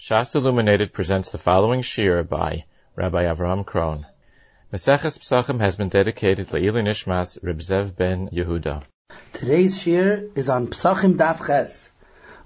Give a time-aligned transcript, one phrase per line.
[0.00, 2.64] Shas Illuminated presents the following shir by
[2.96, 4.06] Rabbi Avrohom Krohn.
[4.72, 8.82] Maseches Psachim has been dedicated to Eli Nishmas Reb Zev ben Yehuda.
[9.34, 11.90] Today's shir is on Psachim Daf Ches.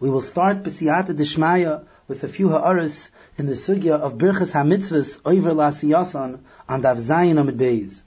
[0.01, 5.21] We will start B'siyata Dishmaya with a few ha'aris in the sugya of Birchas HaMitzvahs
[5.25, 8.03] over Lasiyasan on Daf Zayin Amid Beis.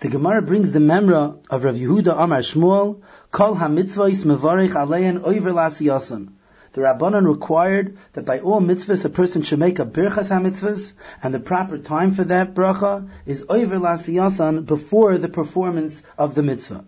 [0.00, 5.52] The Gemara brings the memra of Rav Yehuda Amar Shmuel, Kol HaMitzvahs Mevarech Alein over
[5.52, 6.32] Lasiyasan
[6.72, 11.34] the Rabbanan required that by all mitzvahs a person should make a birchas ha-mitzvahs, and
[11.34, 16.84] the proper time for that bracha is over lasiyasan before the performance of the mitzvah.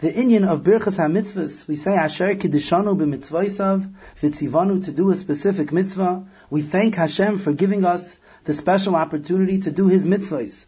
[0.00, 5.72] The Indian of birchas ha-mitzvahs, we say asher kiddishanu b'mitzvaysav, v'tzivanu to do a specific
[5.72, 6.26] mitzvah.
[6.50, 10.66] We thank Hashem for giving us the special opportunity to do His mitzvahs.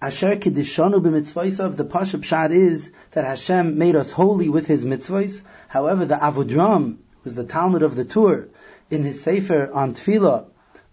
[0.00, 5.40] Asher kiddishanu b'mitzvaysav, the pashup shad is that Hashem made us holy with His mitzvahs.
[5.66, 8.48] However, the Avudraham who's the Talmud of the Tur,
[8.90, 10.46] in his Sefer on Tefillah,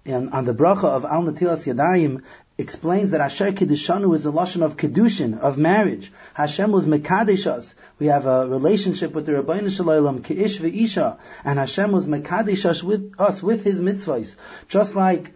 [0.06, 2.22] and on the bracha of Al Natilas Yadayim,
[2.58, 6.12] explains that Asher Kiddishanu is a lashon of kedushin, of marriage.
[6.34, 7.76] Hashem was mekadesh us.
[8.00, 12.82] We have a relationship with the Rabbeinu Shalom, keish ve'isha, and Hashem was mekadesh us
[12.82, 14.36] with us with His mitzvahs.
[14.70, 15.34] Just like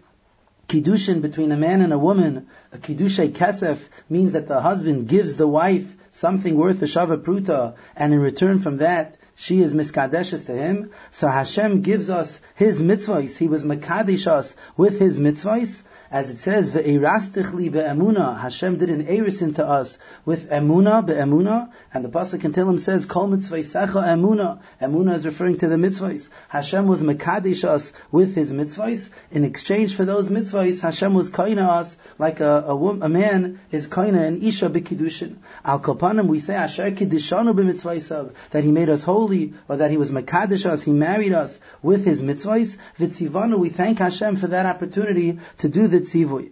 [0.68, 5.36] kiddushin between a man and a woman, a kiddushay kesef means that the husband gives
[5.36, 10.44] the wife something worth a shava pruta, and in return from that, she is miskadeshes
[10.44, 10.90] to him.
[11.12, 13.38] So Hashem gives us His mitzvahs.
[13.38, 15.82] He was makadesh us with His mitzvahs.
[16.12, 18.36] As it says, ve'erastichli be'emuna.
[18.40, 21.70] Hashem did an eris into us with emuna be'emuna.
[21.94, 24.58] And the Pasuk in Tehillim says, kol mitzvaysecha emuna.
[24.82, 26.28] Emuna is referring to the mitzvahs.
[26.48, 29.10] Hashem was makadesh us with His mitzvahs.
[29.30, 33.86] In exchange for those mitzvahs, Hashem was kaina us like a, a, a man is
[33.86, 35.36] kaina and isha bekiddushin.
[35.64, 38.32] Al kapanim, we say, asher kiddishanu b'mitzvaysav.
[38.50, 42.04] That He made us holy, or that He was makadesh us, He married us with
[42.04, 42.76] His mitzvahs.
[42.98, 46.50] Vitzivanu, we thank Hashem for that opportunity to do the tzivui.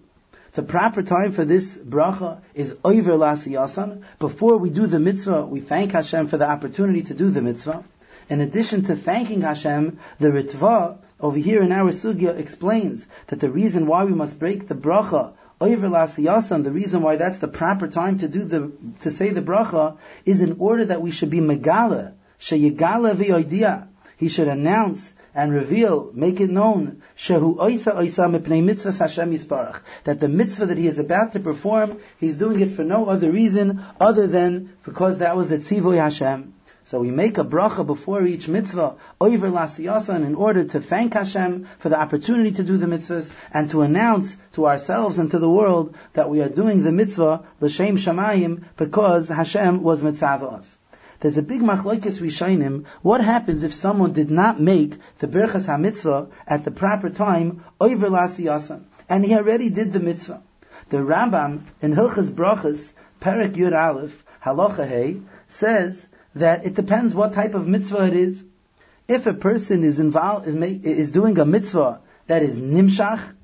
[0.54, 4.02] The proper time for this bracha is over lasiyasan.
[4.18, 7.84] Before we do the mitzvah, we thank Hashem for the opportunity to do the mitzvah.
[8.28, 13.50] In addition to thanking Hashem, the Ritva over here in our sugya explains that the
[13.50, 17.88] reason why we must break the bracha over lasiyasan, the reason why that's the proper
[17.88, 21.40] time to do the to say the bracha, is in order that we should be
[21.40, 23.88] megala, sheyigala v'yodia.
[24.16, 28.28] He should announce and reveal, make it known, shehu oisa oisa
[28.64, 32.72] mitzvah Hashem yisparach, that the mitzvah that he is about to perform, he's doing it
[32.72, 36.54] for no other reason other than because that was the tzivoy Hashem.
[36.82, 41.68] So we make a bracha before each mitzvah, over lasiyasan, in order to thank Hashem
[41.78, 45.48] for the opportunity to do the mitzvahs and to announce to ourselves and to the
[45.48, 50.78] world that we are doing the mitzvah l'shem shamayim because Hashem was mitzvah us.
[51.20, 52.86] There's a big machlokes rishonim.
[53.02, 58.06] What happens if someone did not make the berachas hamitzvah at the proper time over
[58.06, 60.42] lasiyasan, and he already did the mitzvah?
[60.90, 66.06] The Rambam in Hilchas Brachas, Perik Yud Aleph, Halacha says
[66.36, 68.44] that it depends what type of mitzvah it is.
[69.08, 73.34] If a person is involved, is, make, is doing a mitzvah that is nimshach,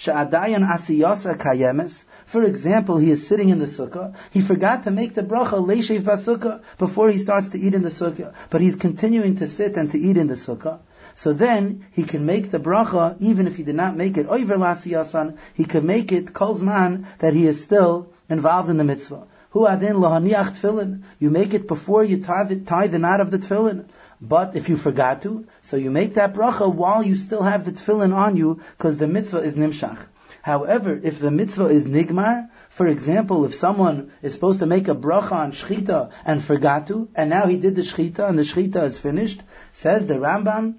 [0.00, 4.14] sha'adayan asiyasa kayemes, for example, he is sitting in the sukkah.
[4.30, 7.90] He forgot to make the bracha leishev basukah before he starts to eat in the
[7.90, 10.78] sukkah, but he's continuing to sit and to eat in the sukkah.
[11.14, 14.54] So then he can make the bracha even if he did not make it over
[14.54, 15.36] lasiyasan.
[15.54, 19.26] He can make it kolzman that he is still involved in the mitzvah.
[19.50, 21.02] Hu adin lahaniach tefillin.
[21.18, 23.86] You make it before you tie the, tie the knot of the tefillin.
[24.20, 27.72] But if you forgot to, so you make that bracha while you still have the
[27.72, 29.98] tefillin on you, because the mitzvah is nimshach.
[30.42, 34.94] However, if the mitzvah is nigmar, for example, if someone is supposed to make a
[34.94, 38.84] bracha on shchita and forgot to, and now he did the shchita and the shchita
[38.84, 39.42] is finished,
[39.72, 40.74] says the Rambam,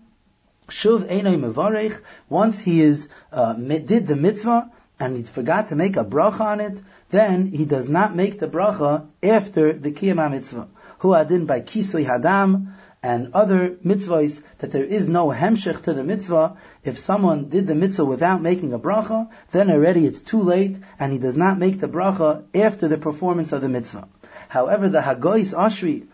[0.67, 1.99] shuv einay mevarech,
[2.29, 6.59] once he is, uh, did the mitzvah, and he forgot to make a bracha on
[6.59, 10.67] it, then he does not make the bracha after the kiyama mitzvah.
[10.99, 16.03] Hu adin by kisoy hadam, and other mitzvahs that there is no hemshech to the
[16.03, 20.77] mitzvah, if someone did the mitzvah without making a bracha, then already it's too late,
[20.99, 24.07] and he does not make the bracha after the performance of the mitzvah.
[24.49, 26.05] However, the Hagois Ashri,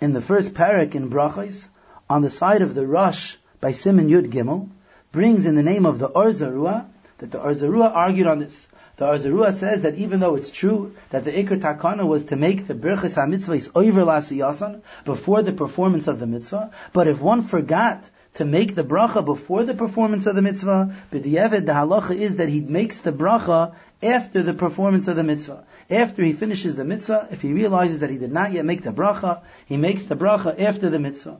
[0.00, 1.68] in the first parak in brachas,
[2.08, 4.68] on the side of the Rosh by Simon Yud Gimel,
[5.12, 6.86] brings in the name of the Or Zarua,
[7.18, 8.66] that the Or Zarua argued on this.
[8.96, 12.36] The Or Zarua says that even though it's true that the Iker Takana was to
[12.36, 17.42] make the Birchas HaMitzvah over Lasiyasan before the performance of the mitzvah, but if one
[17.42, 22.36] forgot to make the bracha before the performance of the mitzvah, b'di'evet the halacha is
[22.36, 25.64] that he makes the bracha after the performance of the mitzvah.
[25.90, 28.92] After he finishes the mitzvah, if he realizes that he did not yet make the
[28.92, 31.38] bracha, he makes the bracha after the mitzvah.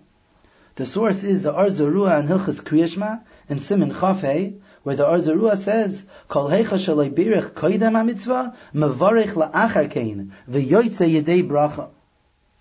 [0.76, 4.54] The source is the Or and Hilchas Kriyashma and Simin Chafei,
[4.84, 11.10] where the Or Zarua says, Kol heicha shalai birich koidem ha-mitzvah, mevarich la'achar kein, v'yoytze
[11.10, 11.88] yedei bracha.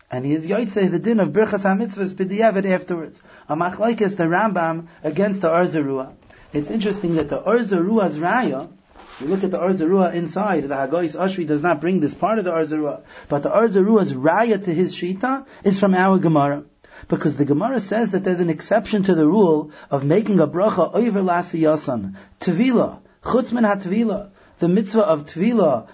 [0.09, 3.19] And he is yoytze the din of birchas ha-mitzvahs b'diavad afterwards.
[3.49, 6.13] A machlaikis the Rambam against the Or Zarua.
[6.53, 8.71] It's interesting that the Or Zarua's raya,
[9.19, 12.39] you look at the Or Zarua inside, the Hagois Ashri does not bring this part
[12.39, 16.19] of the Or Zarua, but the Or Zarua's raya to his shita is from our
[16.19, 16.63] Gemara.
[17.07, 20.93] Because the Gemara says that there's an exception to the rule of making a bracha
[20.93, 22.15] over lasiyasan.
[22.39, 24.29] Tvila, chutzman hatvila.
[24.59, 25.87] The mitzvah of tvila,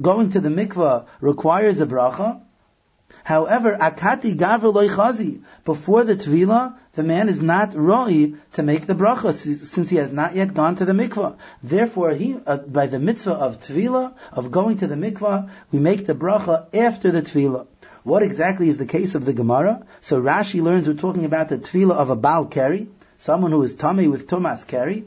[0.00, 2.40] going to the mikvah, requires a bracha.
[3.24, 5.42] However, akati gavr chazi.
[5.64, 10.12] Before the tvila, the man is not roi to make the bracha since he has
[10.12, 11.36] not yet gone to the mikvah.
[11.62, 16.06] Therefore, he uh, by the mitzvah of tvila of going to the mikvah, we make
[16.06, 17.66] the bracha after the tvila.
[18.04, 19.86] What exactly is the case of the Gemara?
[20.02, 23.74] So Rashi learns we're talking about the tefillah of a Baal Keri, someone who is
[23.74, 25.06] tummy with Tumas Keri.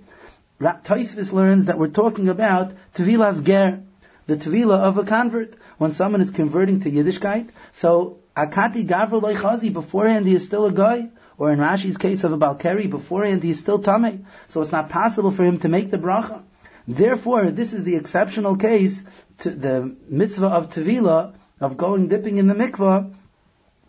[0.59, 3.83] Taisvis learns that we're talking about Tevilas Ger,
[4.25, 7.49] the Tefillah of a convert, when someone is converting to Yiddishkeit.
[7.71, 12.33] So Akati Gavr Chazi, beforehand he is still a guy, or in Rashi's case of
[12.33, 14.25] a Balkari, beforehand he is still tummy.
[14.47, 16.41] So it's not possible for him to make the bracha.
[16.87, 19.03] Therefore, this is the exceptional case
[19.39, 23.13] to the mitzvah of Tevila of going dipping in the mikvah,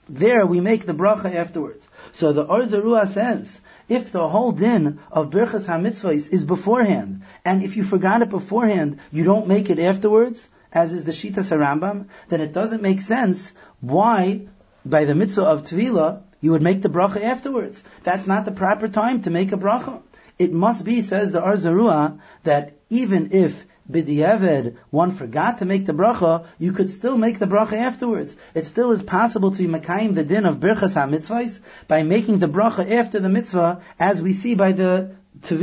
[0.08, 1.86] there we make the bracha afterwards.
[2.12, 7.76] So the Or says, if the whole din of Birchas HaMitzvahs is beforehand, and if
[7.76, 12.40] you forgot it beforehand, you don't make it afterwards, as is the Shita Sarambam, then
[12.40, 14.46] it doesn't make sense why,
[14.84, 17.82] by the mitzvah of Tvila, you would make the bracha afterwards.
[18.02, 20.02] That's not the proper time to make a bracha.
[20.38, 25.92] It must be, says the Or that even if b'di'eved, one forgot to make the
[25.92, 28.36] bracha, you could still make the bracha afterwards.
[28.54, 32.90] It still is possible to makayim the din of birchas ha-mitzvahs by making the bracha
[32.90, 35.16] after the mitzvah, as we see by the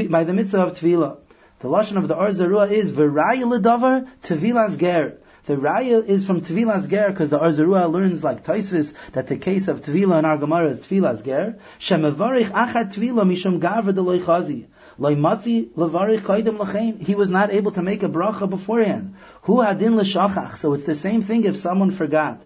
[0.10, 1.18] by the mitzvah of tefillah.
[1.60, 5.18] The lashon of the Or Zarua is v'raya ledavar tevilas ger.
[5.46, 9.38] The raya is from Tevilas Ger because the Or Zarua learns like Taisvis that the
[9.38, 11.60] case of Tevila in our Gemara is Tevilas Ger.
[11.80, 13.60] Mishum
[14.98, 15.04] He
[17.16, 19.16] was not able to make a bracha beforehand.
[19.42, 20.02] Hu adin.
[20.56, 22.42] So it's the same thing if someone forgot.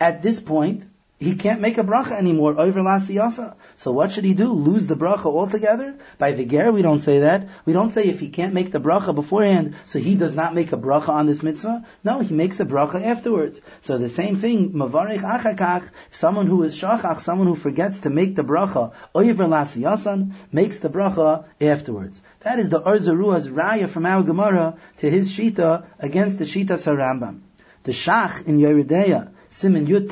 [0.00, 0.84] At this point,
[1.18, 3.54] he can't make a bracha anymore over lasiyasa.
[3.76, 4.52] So what should he do?
[4.52, 5.94] Lose the bracha altogether?
[6.18, 7.48] By the ger, we don't say that.
[7.64, 10.72] We don't say if he can't make the bracha beforehand, so he does not make
[10.72, 11.86] a bracha on this mitzvah.
[12.04, 13.58] No, he makes a bracha afterwards.
[13.80, 18.36] So the same thing, mavarich achakach, someone who is shachach, someone who forgets to make
[18.36, 22.20] the bracha over lasiyasan, makes the bracha afterwards.
[22.40, 26.76] That is the Or Zarua's raya from our Gemara to his shita against the shita
[26.76, 27.40] Sarambam.
[27.84, 30.10] The shach in Yoreh Deah, Simin Yud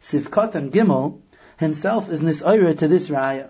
[0.00, 1.20] And Gimel,
[1.58, 3.48] himself is Nisoira to this Raya.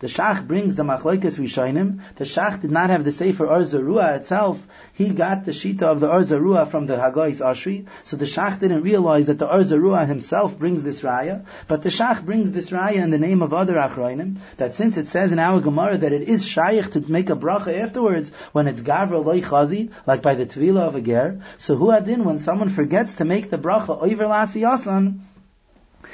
[0.00, 2.00] The Shach brings the Machlokes Rishonim.
[2.16, 4.66] The Shach did not have the Sefer Or Zarua itself.
[4.94, 7.86] He got the Shita of the Or Zarua from the Hagois Ashri.
[8.04, 11.44] So the Shach didn't realize that the Or Zarua himself brings this Raya.
[11.68, 14.36] But the Shach brings this Raya in the name of other Achroinim.
[14.56, 17.78] That since it says in our Gemara that it is Shaykh to make a bracha
[17.78, 21.42] afterwards when it's Gavra Loi Chazi, like by the Tvila of a Ger.
[21.58, 25.20] So who adin when someone forgets to make the bracha Oiver Lasi Yasan,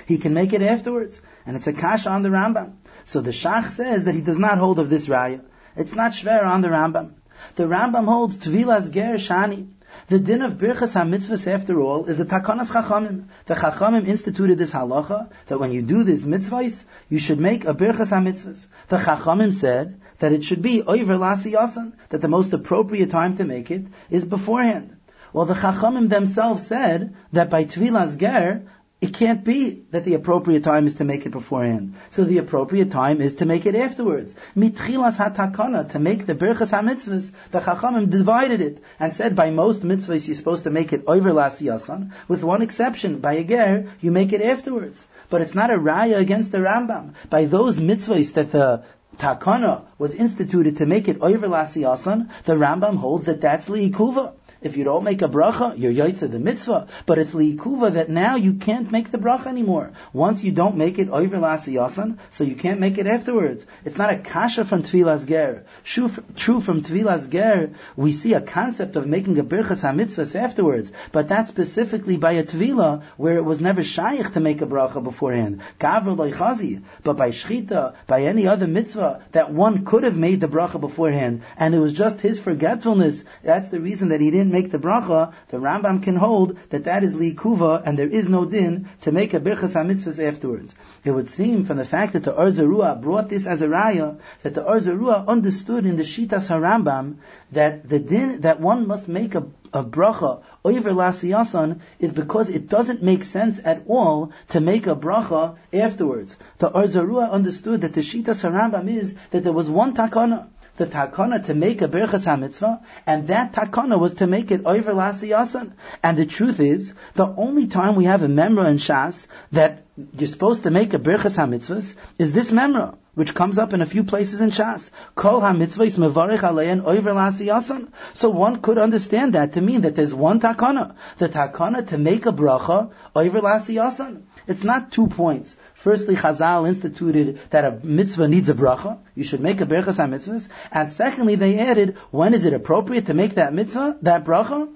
[0.06, 1.20] he can make it afterwards.
[1.44, 2.74] And it's a kasha on the Rambam.
[3.04, 5.42] So the Shach says that he does not hold of this raya.
[5.76, 7.12] It's not shver on the Rambam.
[7.56, 9.68] The Rambam holds Tvilas Ger Shani.
[10.08, 13.24] The din of Birchas HaMitzvahs, after all, is a Takanas Chachamim.
[13.46, 17.74] The Chachamim instituted this halacha, that when you do these mitzvahs, you should make a
[17.74, 18.66] Birchas HaMitzvahs.
[18.88, 23.36] The Chachamim said that it should be Oiver Lasi Yasan, that the most appropriate time
[23.36, 24.96] to make it is beforehand.
[25.32, 28.62] Well, the Chachamim themselves said that by Tvilas Ger,
[28.98, 31.96] it can't be that the appropriate time is to make it beforehand.
[32.10, 34.34] So the appropriate time is to make it afterwards.
[34.56, 39.82] Mitchilas hatakana, to make the berchas ha-mitzvahs, the chachamim divided it and said by most
[39.82, 44.10] mitzvahs you're supposed to make it over lasiyasan, with one exception, by a ger, you
[44.10, 45.06] make it afterwards.
[45.28, 47.12] But it's not a raya against the Rambam.
[47.28, 48.84] By those mitzvahs that the
[49.18, 54.32] takana was instituted to make it over lasiyasan, the Rambam holds that that's liikuva.
[54.66, 56.88] If you don't make a bracha, you're yaitza the mitzvah.
[57.06, 59.92] But it's liikuva that now you can't make the bracha anymore.
[60.12, 63.64] Once you don't make it over lasiyasan, so you can't make it afterwards.
[63.84, 65.64] It's not a kasha from tvilas ger.
[65.84, 70.90] True from tvilas ger, we see a concept of making a birchas hamitzvahs afterwards.
[71.12, 75.02] But that's specifically by a tvila where it was never shaykh to make a bracha
[75.02, 75.60] beforehand.
[75.78, 76.82] Kavr chazi.
[77.04, 81.42] But by shchita, by any other mitzvah that one could have made the bracha beforehand,
[81.56, 83.24] and it was just his forgetfulness.
[83.44, 85.32] That's the reason that he didn't make the bracha.
[85.48, 89.34] The Rambam can hold that that is likuva, and there is no din to make
[89.34, 90.74] a birchas hamitzvahs afterwards.
[91.04, 94.18] It would seem from the fact that the Or Zarua brought this as a raya
[94.42, 97.16] that the Or Zarua understood in the Shitas Harambam
[97.52, 99.46] that the din that one must make a
[99.76, 104.96] a bracha over lasiyasan is because it doesn't make sense at all to make a
[104.96, 106.36] bracha afterwards.
[106.58, 110.46] The Or Zarua understood that the Shita Sarambam is that there was one takana.
[110.76, 114.92] The takana to make a berachas hamitzvah, and that takana was to make it over
[114.92, 115.72] lasiyasan.
[116.02, 119.84] And the truth is, the only time we have a memra in Shas that
[120.18, 123.86] you're supposed to make a berachas hamitzvahs is this memra which comes up in a
[123.86, 124.90] few places in Shas.
[125.14, 127.88] Kol ha-mitzvahs mevarich alein oiver lasiyasan.
[128.12, 130.94] So one could understand that to mean that there's one takana.
[131.16, 134.24] The takana to make a bracha oiver lasiyasan.
[134.46, 135.56] It's not two points.
[135.86, 138.98] Firstly, Chazal instituted that a mitzvah needs a bracha.
[139.14, 140.48] You should make a berachas ha-mitzvahs.
[140.72, 144.74] And secondly, they added, when is it appropriate to make that mitzvah, that bracha?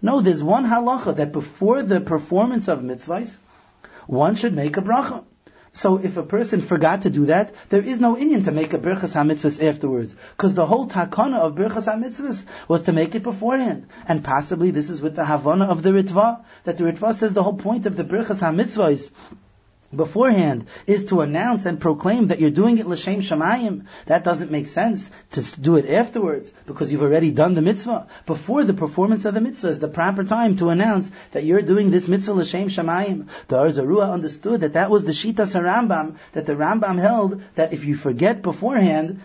[0.00, 3.38] No, there's one halacha that before the performance of mitzvahs,
[4.06, 5.24] one should make a bracha.
[5.76, 8.78] So if a person forgot to do that, there is no Indian to make a
[8.78, 10.14] Birchas HaMitzvahs afterwards.
[10.34, 13.86] Because the whole takana of Birchas HaMitzvahs was to make it beforehand.
[14.08, 17.42] And possibly this is with the Havana of the Ritva, that the Ritva says the
[17.42, 19.10] whole point of the Birchas HaMitzvahs
[19.96, 23.86] beforehand is to announce and proclaim that you're doing it l'shem shamayim.
[24.06, 28.06] That doesn't make sense to do it afterwards because you've already done the mitzvah.
[28.26, 31.90] Before the performance of the mitzvah is the proper time to announce that you're doing
[31.90, 33.28] this mitzvah l'shem shamayim.
[33.48, 37.72] The Or Zarua understood that that was the Shita Rambam, that the Rambam held that
[37.72, 39.20] if you forget beforehand,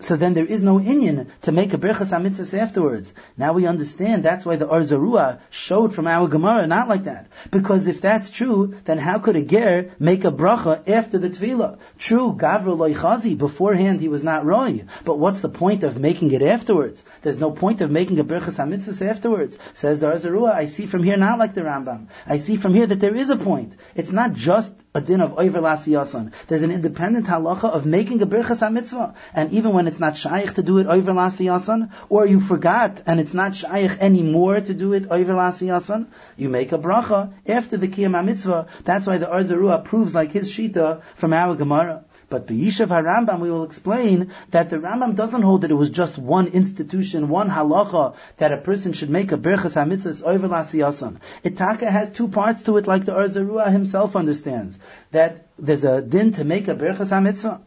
[0.00, 3.12] so then there is no inyan to make a berachas hamitzvahs afterwards.
[3.36, 7.26] Now we understand that's why the Or Zarua showed from our Gemara not like that.
[7.50, 11.78] Because if that's true, then how could a ger make a bracha after the tefillah?
[11.98, 14.84] True, Gavra loichazi, beforehand he was not roy.
[15.04, 17.02] But what's the point of making it afterwards?
[17.22, 19.58] There's no point of making a berachas hamitzvahs afterwards.
[19.74, 22.06] Says the Or Zarua, I see from here not like the Rambam.
[22.24, 23.74] I see from here that there is a point.
[23.96, 26.32] It's not just a din of over lasiyasan.
[26.48, 30.54] There's an independent halacha of making a birchas mitzvah, and even when it's not shaykh
[30.54, 34.92] to do it over lasiyasan, or you forgot and it's not shaykh anymore to do
[34.92, 38.66] it over lasiyasan, you make a bracha after the kiyam mitzvah.
[38.84, 42.04] That's why the Or Zarua proves like his shita from our Gemara.
[42.30, 46.18] But B'Yishav HaRambam, we will explain that the Rambam doesn't hold that it was just
[46.18, 51.16] one institution, one halacha, that a person should make a berchas hamitzvahs over lasiyasan.
[51.42, 54.78] Itaka has two parts to it, like the Or Zarua himself understands.
[55.12, 57.60] That there's a din to make a berchas hamitzvah.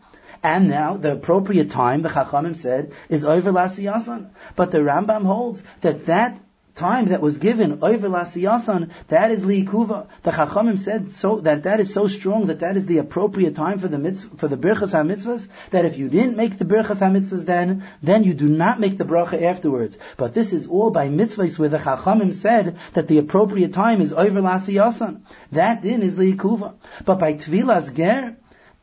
[0.43, 4.29] And now the appropriate time, the Chachamim said, is over lasiyasan.
[4.55, 6.39] But the Rambam holds that that
[6.81, 10.07] time that was given over lasiyasan, that is liikuva.
[10.23, 13.79] The Chachamim said so that that is so strong that that is the appropriate time
[13.79, 15.47] for the mitzvah, for the birchas hamitzvahs.
[15.69, 19.05] That if you didn't make the birchas hamitzvahs then, then you do not make the
[19.05, 19.97] bracha afterwards.
[20.17, 24.11] But this is all by mitzvahs where the Chachamim said that the appropriate time is
[24.11, 25.21] over lasiyasan.
[25.51, 26.73] That din is liikuva.
[27.05, 28.35] But by tvilas ger,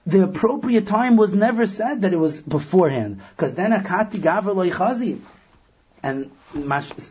[0.06, 5.20] the appropriate time was never said that it was beforehand, because then akati gavra loichazi.
[6.02, 6.30] And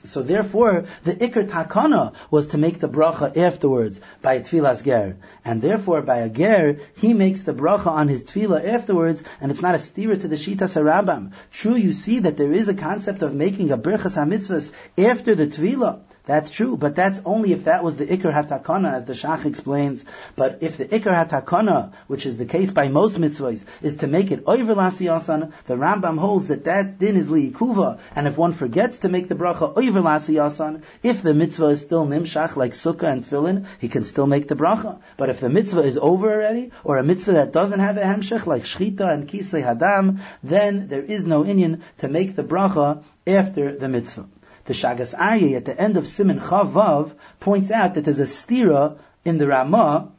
[0.05, 5.61] so therefore, the ikr takana was to make the bracha afterwards by tfilas ger, and
[5.61, 9.75] therefore by a ger he makes the bracha on his tefillah afterwards, and it's not
[9.75, 11.33] a steer to the shita sarabam.
[11.51, 15.47] True, you see that there is a concept of making a berachas hamitzvahs after the
[15.47, 16.01] tefillah.
[16.27, 20.03] That's true, but that's only if that was the Iker Hatakana, as the Shach explains.
[20.35, 24.29] But if the Iker Hatakana, which is the case by most mitzvahs, is to make
[24.31, 28.97] it Oiver Lasiyasan, the Rambam holds that that din is Liikuva, and if one forgets
[28.99, 33.23] to make the bracha Oiver Lasiyasan, if the mitzvah is still Nimshach, like Sukkah and
[33.23, 34.99] Tefillin, he can still make the bracha.
[35.15, 38.45] But if the mitzvah is over already, or a mitzvah that doesn't have a Hemshech,
[38.45, 43.77] like Shchita and Kisei Hadam, then there is no Inyan to make the bracha after
[43.77, 44.27] the mitzvah.
[44.67, 48.97] The Shagas Aryeh at the end of Siman Chavav points out that there's a stira
[49.23, 50.09] in the Ramah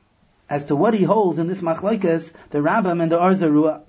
[0.48, 3.82] as to what he holds in this machlokes, the Rambam and the Or Zarua.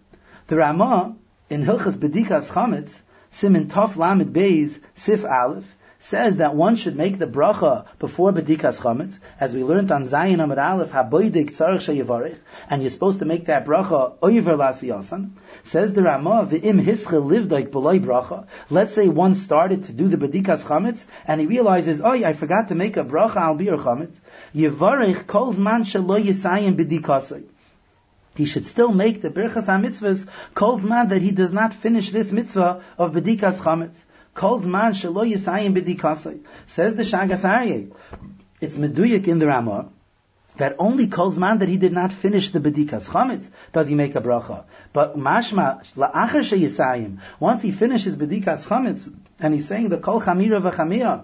[0.47, 1.15] The Ramah
[1.49, 2.99] in Hilchas Bedikas Chametz,
[3.31, 8.81] Siman Tov Lamed Beis Sif Aleph, says that one should make the bracha before Bedikas
[8.81, 12.37] Chametz, as we learned on Zayin Amid Aleph, Haboidik Tzarech Sheyavarech,
[12.69, 15.29] and you're supposed to make that bracha Oiver Lasiyasan.
[15.63, 18.45] Says the Ramah, im hischel lived like beloy bracha.
[18.69, 22.69] Let's say one started to do the bedikas chametz, and he realizes, oh, I forgot
[22.69, 24.15] to make a bracha al bir chametz.
[24.55, 27.43] Yevarech kol man shelo yisayim bedikasai.
[28.35, 32.31] He should still make the birchas hamitzvahs kol man that he does not finish this
[32.31, 33.97] mitzvah of bedikas chametz.
[34.33, 36.39] Kol man shelo yisayim bedikasai.
[36.67, 37.91] Says the Shagas Aryeh.
[38.61, 39.89] It's meduyik in the Ramah
[40.59, 44.21] that only man that he did not finish the bedikas chametz does he make a
[44.21, 44.63] bracha.
[44.93, 51.23] But mashma la'achar once he finishes bedikas chametz, and he's saying the kol chamira v'chamia,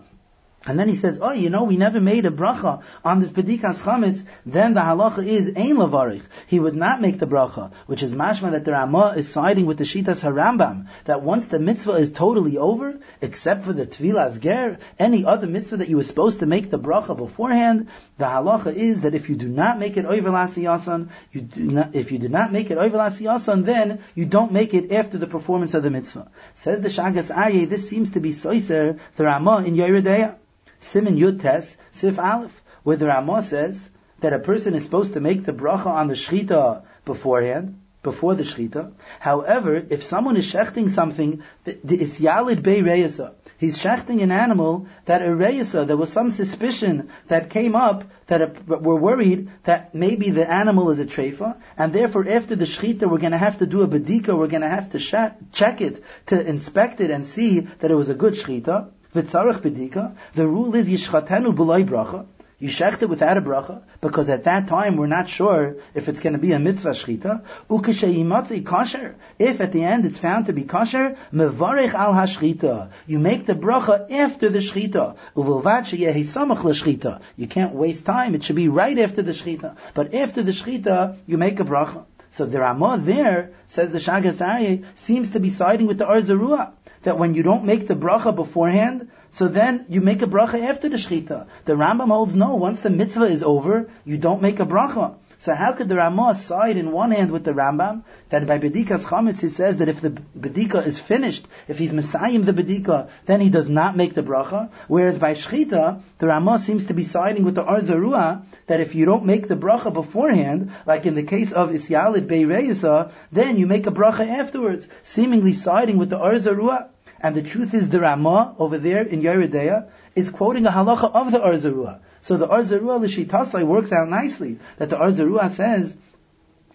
[0.67, 3.81] and then he says, oh, you know, we never made a bracha on this bedikas
[3.81, 4.23] chametz.
[4.47, 6.23] Then the halacha is ein lavarich.
[6.47, 9.77] He would not make the bracha, which is mashma that the Ramah is siding with
[9.77, 10.87] the shitas harambam.
[11.03, 15.77] That once the mitzvah is totally over, except for the tvilas ger, any other mitzvah
[15.77, 19.35] that you were supposed to make the bracha beforehand, the halacha is that if you
[19.35, 22.79] do not make it over lasiyasan, you do not, if you do not make it
[22.79, 26.31] over lasiyasan, then you don't make it after the performance of the mitzvah.
[26.55, 30.37] Says the Shagas Aryeh, this seems to be soiser the Ramah in Yoreh Deah.
[30.85, 33.89] Simon Yud Tes, Sif Aleph, where the Ramah says
[34.19, 38.43] that a person is supposed to make the bracha on the shechita beforehand, before the
[38.43, 38.91] shechita.
[39.19, 44.87] However, if someone is shechting something, the, the isyalid bei reyasa, he's shechting an animal
[45.05, 49.95] that a reyasa, there was some suspicion that came up that a, we're worried that
[49.95, 53.57] maybe the animal is a treifa, and therefore after the shechita we're going to have
[53.57, 57.09] to do a bedika, we're going to have to sh- check it to inspect it
[57.09, 61.83] and see that it was a good shechita v'tzarech bedika, the rule is yishchatenu b'loy
[61.85, 62.25] bracha.
[62.57, 66.21] You shecht it without a bracha, because at that time we're not sure if it's
[66.21, 67.43] going to be a mitzvah shchita.
[67.69, 69.15] Ukashayimatzi kosher.
[69.37, 72.91] If at the end it's found to be kosher, mevarech al hashchita.
[73.07, 75.17] You make the bracha after the shchita.
[75.35, 77.19] Uvilvat sheyehi samach l'shchita.
[77.35, 78.35] You can't waste time.
[78.35, 79.75] It should be right after the shchita.
[79.93, 82.05] But after the shchita, you make a bracha.
[82.31, 86.21] So the Ramah there, says the Shagas Aryeh, seems to be siding with the Or
[86.21, 86.71] Zarua
[87.03, 90.89] that when you don't make the bracha beforehand, so then you make a bracha after
[90.89, 91.47] the shechita.
[91.65, 95.15] The Rambam holds no, once the mitzvah is over, you don't make a bracha.
[95.37, 99.03] So how could the Ramah side in one hand with the Rambam that by Bedikas
[99.03, 103.41] Chametz he says that if the Bedika is finished, if he's Messiahim the Bedika, then
[103.41, 104.69] he does not make the bracha.
[104.87, 108.95] Whereas by Shchita, the Ramah seems to be siding with the Or Zarua that if
[108.95, 113.67] you don't make the bracha beforehand, like in the case of Isyalid Beireyasa, then you
[113.67, 116.89] make a bracha afterwards, seemingly siding with the Or Zarua.
[117.25, 121.11] And the truth is the Ramah over there in Yoreh Deah is quoting a halacha
[121.11, 121.97] of the Or Zarua.
[122.21, 124.59] So the Or Zarua Lishitasai works out nicely.
[124.77, 125.95] That the Or Zarua says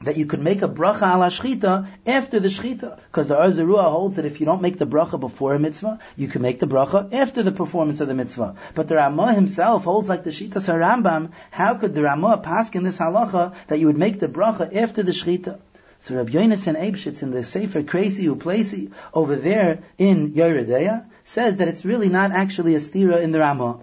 [0.00, 2.98] that you could make a bracha ala shchita after the shchita.
[3.12, 6.00] Because the Or Zarua holds that if you don't make the bracha before a mitzvah,
[6.16, 8.56] you can make the bracha after the performance of the mitzvah.
[8.74, 12.82] But the Ramah himself holds like the Shita Sarambam, how could the Ramah pass in
[12.82, 15.60] this halacha that you would make the bracha after the shchita?
[16.02, 21.56] So Rabbi Yonasan Eibshitz in the Sefer Kreisi U'Pleisi over there in Yoreh Deah says
[21.56, 23.80] that it's really not actually a stira in the Ramah.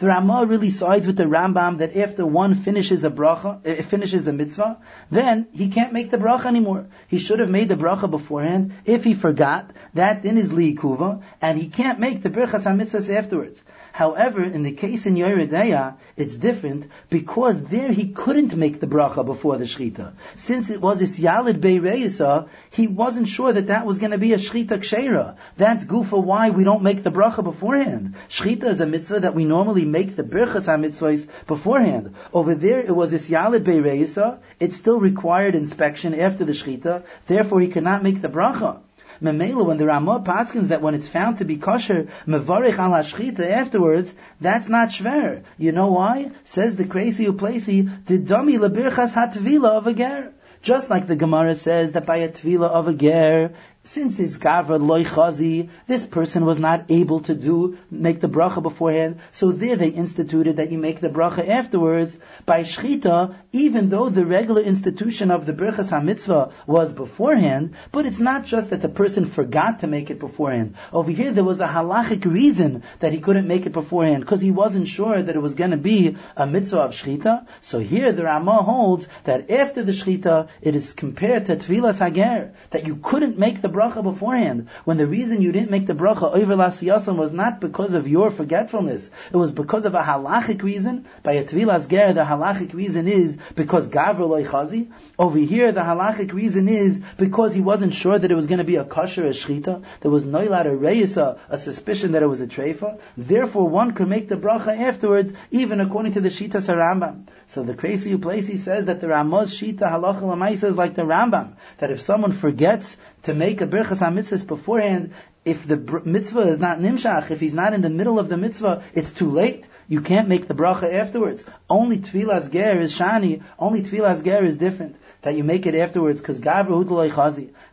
[0.00, 4.24] The Ramah really sides with the Rambam that after one finishes a bracha, uh, finishes
[4.24, 4.78] the mitzvah,
[5.12, 6.86] then he can't make the bracha anymore.
[7.06, 8.72] He should have made the bracha beforehand.
[8.84, 13.62] If he forgot, that then is liikuva, and he can't make the berachas hamitzvahs afterwards.
[13.92, 18.86] However, in the case in Yoreh Deah, it's different because there he couldn't make the
[18.86, 20.12] bracha before the shechita.
[20.36, 24.38] Since it was Isyalid Beireyisa, he wasn't sure that that was going to be a
[24.38, 25.36] shechita kshera.
[25.56, 28.14] That's gufa why we don't make the bracha beforehand.
[28.28, 32.14] Shechita is a mitzvah that we normally make the birchas ha-mitzvahs beforehand.
[32.32, 37.68] Over there it was Isyalid Beireyisa, it still required inspection after the shechita, therefore he
[37.68, 38.78] could not make the bracha.
[39.22, 43.40] Memela, when the Ramah paskins that when it's found to be kosher, mevarich al hashchita
[43.40, 45.42] afterwards, that's not shver.
[45.58, 46.30] You know why?
[46.44, 50.32] Says the Kreisi U'Pleisi, the dummy lebirchas hatvila of a ger.
[50.62, 53.52] Just like the Gemara says that by a tvila of a ger,
[53.82, 58.62] since his gavra loy chazi, this person was not able to do make the bracha
[58.62, 59.20] beforehand.
[59.32, 64.26] So there they instituted that you make the bracha afterwards by shchita, even though the
[64.26, 67.74] regular institution of the berachas hamitzvah was beforehand.
[67.90, 70.74] But it's not just that the person forgot to make it beforehand.
[70.92, 74.50] Over here there was a halachic reason that he couldn't make it beforehand because he
[74.50, 77.46] wasn't sure that it was going to be a mitzvah of shchita.
[77.62, 82.52] So here the Rama holds that after the shchita it is compared to tvilas hager
[82.68, 86.32] that you couldn't make the bracha beforehand, when the reason you didn't make the bracha
[86.34, 91.06] over lasiyasan was not because of your forgetfulness, it was because of a halachic reason.
[91.22, 94.90] By a tvilas ger, the halachic reason is because gavra loy chazi.
[95.18, 98.64] Over here, the halachic reason is because he wasn't sure that it was going to
[98.64, 99.82] be a kosher, a shchita.
[100.00, 102.98] There was no lot of reyisa, a suspicion that it was a treifa.
[103.16, 107.26] Therefore, one could make the bracha afterwards, even according to the shita sarambam.
[107.50, 111.54] So the Kreisi U'Pleisi says that the Ramah's shita halacha lamaisa is like the Rambam,
[111.78, 116.78] that if someone forgets to make a birchas hamitzvahs beforehand, if the mitzvah is not
[116.78, 119.64] nimshach, if he's not in the middle of the mitzvah, it's too late.
[119.88, 121.44] You can't make the bracha afterwards.
[121.68, 123.42] Only tfilas ger is shani.
[123.58, 124.94] Only tfilas ger is different.
[125.22, 126.40] That you make it afterwards because.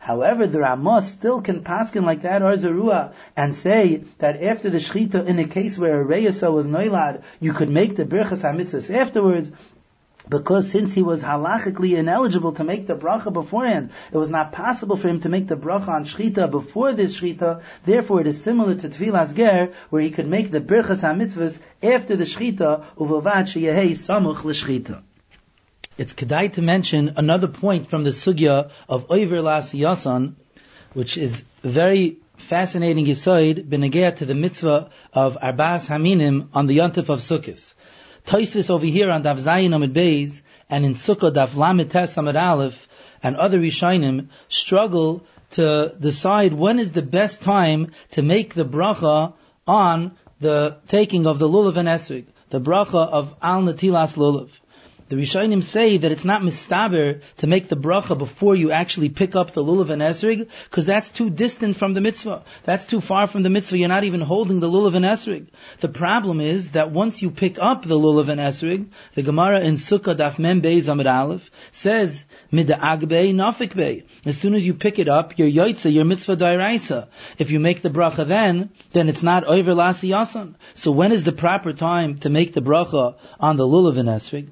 [0.00, 4.78] However, the Ramah still can paskin like that or zarua and say that after the
[4.78, 8.94] shechita, in a case where a reyasa was noilad, you could make the birchas hamitzvahs
[8.94, 9.50] afterwards
[10.28, 14.96] because since he was halachically ineligible to make the bracha beforehand, it was not possible
[14.96, 17.62] for him to make the bracha on shchita before this shchita.
[17.84, 22.16] Therefore, it is similar to tefillas ger, where he could make the birchas hamitzvahs after
[22.16, 25.02] the shchita uvavad sheyehei samuch l'shchita.
[25.98, 30.34] It's kedai to mention another point from the sugya of Oiver Las Yasan,
[30.92, 37.08] which is very fascinating yisoid benegea to the mitzvah of Arbas Haminim on the Yontif
[37.08, 37.74] of Sukkot.
[38.24, 42.86] Toisvis over here on Dav Zayin Amid Beis and in Sukkah Dav Lamed Amid Aleph
[43.20, 49.32] and other Rishainim struggle to decide when is the best time to make the bracha
[49.66, 54.48] on the taking of the lulav and esrig, the bracha of al natilas lulav.
[55.08, 59.34] The Rishonim say that it's not mistaber to make the bracha before you actually pick
[59.34, 62.44] up the lulav and esrig, because that's too distant from the mitzvah.
[62.64, 63.78] That's too far from the mitzvah.
[63.78, 65.46] You're not even holding the lulav and esrig.
[65.80, 69.76] The problem is that once you pick up the lulav and esrig, the Gemara in
[69.76, 74.04] Sukkah Daf Mem Beis Amid Aleph says mida agbe nafik be.
[74.26, 77.08] As soon as you pick it up, you're yoitza, you're mitzvah dairaisa.
[77.38, 80.56] If you make the bracha then, then it's not over lasi yasan.
[80.74, 84.50] So when is the proper time to make the bracha on the lulav and esrig?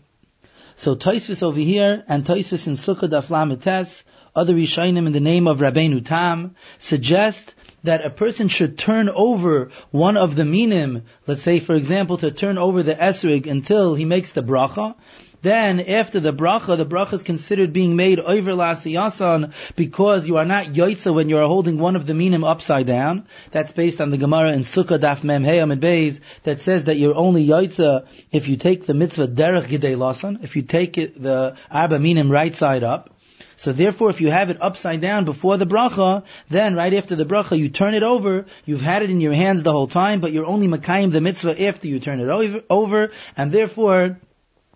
[0.79, 4.03] So Toisvis over here and Toisvis in Sukkah Daflamites,
[4.35, 9.71] other Rishainim in the name of Rabbeinu Tam, suggest that a person should turn over
[9.91, 14.05] one of the minim, let's say for example to turn over the esrig until he
[14.05, 14.97] makes the bracha,
[15.47, 20.45] then after the bracha, the bracha is considered being made over lasiyasan because you are
[20.45, 23.27] not yoitza when you are holding one of the minim upside down.
[23.53, 26.97] That's based on the Gemara in Sukkah Daf Mem Heyam and Beis that says that
[26.97, 31.23] you're only yoitza if you take the mitzvah derech gidei lasan, if you take it,
[31.23, 33.11] the arba minim right side up.
[33.57, 37.25] So therefore, if you have it upside down before the bracha, then right after the
[37.25, 38.45] bracha, you turn it over.
[38.67, 41.63] You've had it in your hands the whole time, but you're only makayim the mitzvah
[41.67, 44.19] after you turn it over, over and therefore,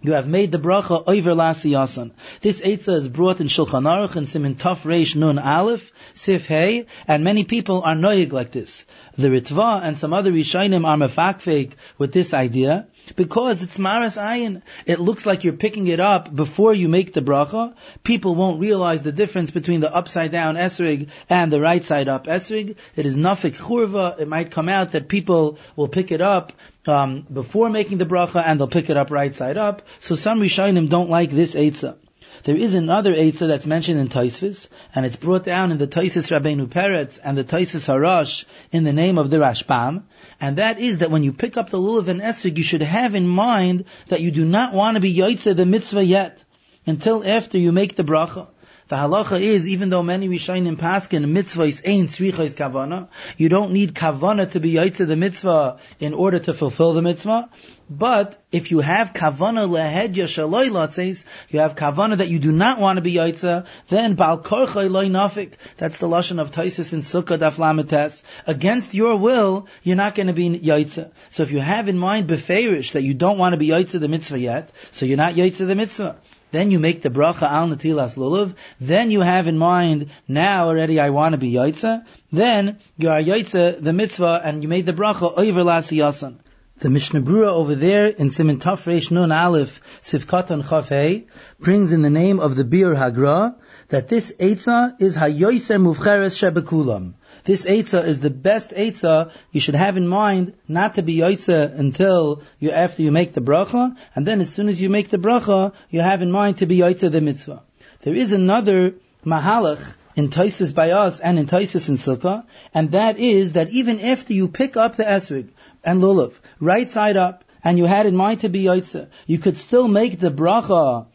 [0.02, 2.12] you have made the bracha over lasiyasan.
[2.40, 6.86] This eitzah is brought in Shulchan Aruch and Simin Taf Reish Nun Aleph, Sif Hey,
[7.06, 8.84] and many people are noyig like this.
[9.18, 12.86] The Ritva and some other Rishainim are mefakfek with this idea,
[13.16, 14.62] because it's maras ayin.
[14.86, 17.74] It looks like you're picking it up before you make the bracha.
[18.02, 22.26] People won't realize the difference between the upside down esrig and the right side up
[22.26, 22.76] esrig.
[22.96, 24.18] It is nafik churva.
[24.18, 26.52] It might come out that people will pick it up
[26.86, 29.82] um, before making the bracha and they'll pick it up right side up.
[29.98, 31.96] So some Rishonim don't like this Eitzah.
[32.44, 36.30] There is another Eitzah that's mentioned in Taisvis, and it's brought down in the Taisis
[36.30, 40.04] Rabbeinu Peretz and the Taisis Harash in the name of the Rashbam,
[40.40, 43.14] and that is that when you pick up the lulav and esrig, you should have
[43.14, 46.42] in mind that you do not want to be yoitze the mitzvah yet,
[46.86, 48.46] until after you make the bracha.
[48.90, 53.70] The halacha is, even though many Rishayim paskin mitzvah is ein tzricha kavana, you don't
[53.70, 57.50] need kavana to be yaitze the mitzvah in order to fulfill the mitzvah.
[57.88, 62.80] But if you have kavana lehedya shaloi latzes, you have kavana that you do not
[62.80, 65.52] want to be yaitze, then bal korchay loy nafik.
[65.76, 68.22] That's the lashon of Taisis in Sukkah daflamites.
[68.48, 71.12] Against your will, you're not going to be yaitze.
[71.30, 74.08] So if you have in mind beferish that you don't want to be yaitze the
[74.08, 76.16] mitzvah yet, so you're not yaitze the mitzvah.
[76.52, 78.54] Then you make the bracha al natilas lulav.
[78.80, 82.04] Then you have in mind, now already I want to be yaitza.
[82.32, 86.38] Then you are yaitza the mitzvah and you made the bracha over lasiyasan.
[86.80, 91.26] The Mishnah Brura over there in Simin Tafresh Nun Aleph Sivkatan Chafei
[91.58, 93.54] brings in the name of the Biur Hagra
[93.88, 97.12] that this Eitzah is Hayoiser Muvcheres Shebekulam.
[97.44, 101.78] This Eitzah is the best Eitzah you should have in mind not to be Eitzah
[101.78, 105.18] until you, after you make the bracha, and then as soon as you make the
[105.18, 107.62] bracha, you have in mind to be Eitzah the mitzvah.
[108.02, 113.18] There is another Mahalach in Taisis by us and in Taisis in Sukkah, and that
[113.18, 115.48] is that even after you pick up the Esrig
[115.84, 119.56] and Lulav, right side up, and you had in mind to be Eitzah, you could
[119.56, 121.06] still make the bracha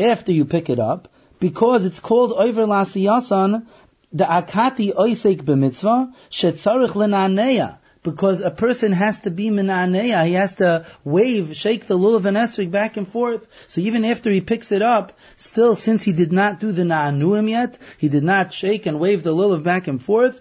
[0.00, 1.08] after you pick it up,
[1.40, 3.66] because it's called over lasiyasan
[4.12, 7.78] the akati oisek b'mitzvah shetzarich lenaneya.
[8.04, 12.36] Because a person has to be minaneya, he has to wave, shake the lulav and
[12.36, 13.46] esrig back and forth.
[13.66, 17.50] So even after he picks it up, still since he did not do the na'anuim
[17.50, 20.40] yet, he did not shake and wave the lulav back and forth,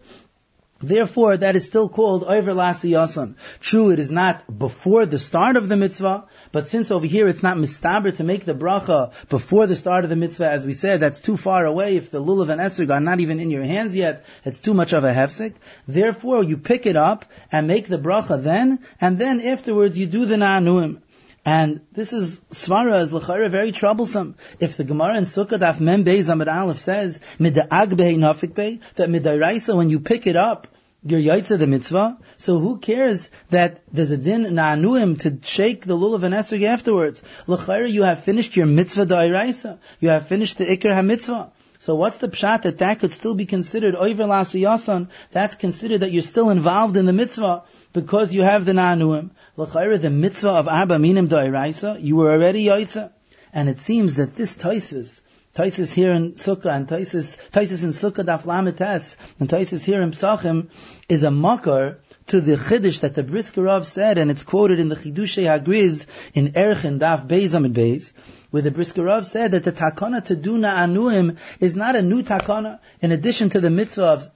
[0.81, 3.35] Therefore, that is still called over yasan.
[3.59, 7.41] True, it is not before the start of the mitzvah, but since over here it's
[7.41, 10.99] not mistaber to make the bracha before the start of the mitzvah, as we said,
[10.99, 11.97] that's too far away.
[11.97, 14.93] If the lulav and esrog are not even in your hands yet, it's too much
[14.93, 15.53] of a hefsek.
[15.87, 20.25] Therefore, you pick it up and make the bracha then, and then afterwards you do
[20.25, 21.01] the na'anuim.
[21.47, 24.35] And this is svara is l'chayra very troublesome.
[24.59, 29.07] If the Gemara in Sukkah Daf Mem Beis Amid Aleph says mida'ag nafik be that
[29.07, 30.67] midaraisa when you pick it up
[31.03, 35.97] you're yaitza the mitzvah, so who cares that there's a din na'anuim to shake the
[35.97, 37.23] lulav and esrog afterwards?
[37.45, 39.79] L'chayra, you have finished your mitzvah da'iraisa.
[40.01, 41.53] You have finished the ikr ha-mitzvah.
[41.79, 45.07] So what's the pshat that that could still be considered oiver lasiyasan?
[45.31, 49.29] That's considered that you're still involved in the mitzvah because you have the na'anuim.
[49.57, 53.11] L'chayra, the mitzvah of arba minim da'iraisa, you were already yaitza.
[53.51, 55.21] And it seems that this Taisus,
[55.55, 60.11] Taisus here in Sukkah and Taisus, Taisus in Sukkah daf lamites and Taisus here in
[60.11, 60.69] Psachim
[61.09, 64.89] is a makar to the Chiddush that the Brisker Rav said, and it's quoted in
[64.89, 68.11] the Chidushei Hagriz in Erchin Daf Beis Amid Beis,
[68.51, 72.23] where the Brisker Rav said that the takana to do na'anuim is not a new
[72.23, 72.79] takana.
[73.01, 74.27] In addition to the mitzvah of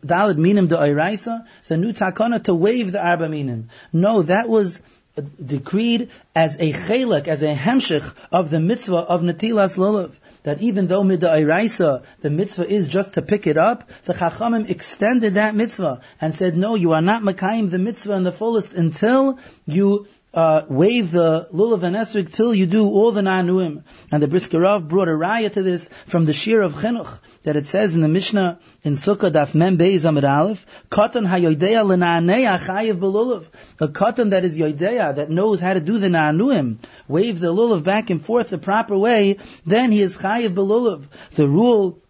[0.00, 3.68] Dalad Minim de Oiraisa, it's a new takana to waive the Arba Minim.
[3.92, 4.82] No, that was
[5.44, 10.12] decreed as a chelak, as a hemshich of the mitzvah of Natilas Lulav.
[10.44, 15.34] That even though mida'iraisa, the mitzvah is just to pick it up, the Chachamim extended
[15.34, 19.38] that mitzvah and said, no, you are not makayim the mitzvah in the fullest until
[19.66, 23.82] you uh, wave the lulav and esrik till you do all the nanuim.
[24.10, 27.66] And the Brisker brought a raya to this from the shir of chinuch that it
[27.66, 32.98] says in the Mishnah in Sukkah daf mem beis amid aleph, katan hayodeya lenaaneya chayiv
[32.98, 33.46] belulav.
[33.80, 37.84] A katan that is yodeya that knows how to do the nanuim, wave the lulav
[37.84, 41.04] back and forth the proper way, then he is chayiv belulav.
[41.32, 42.02] The rule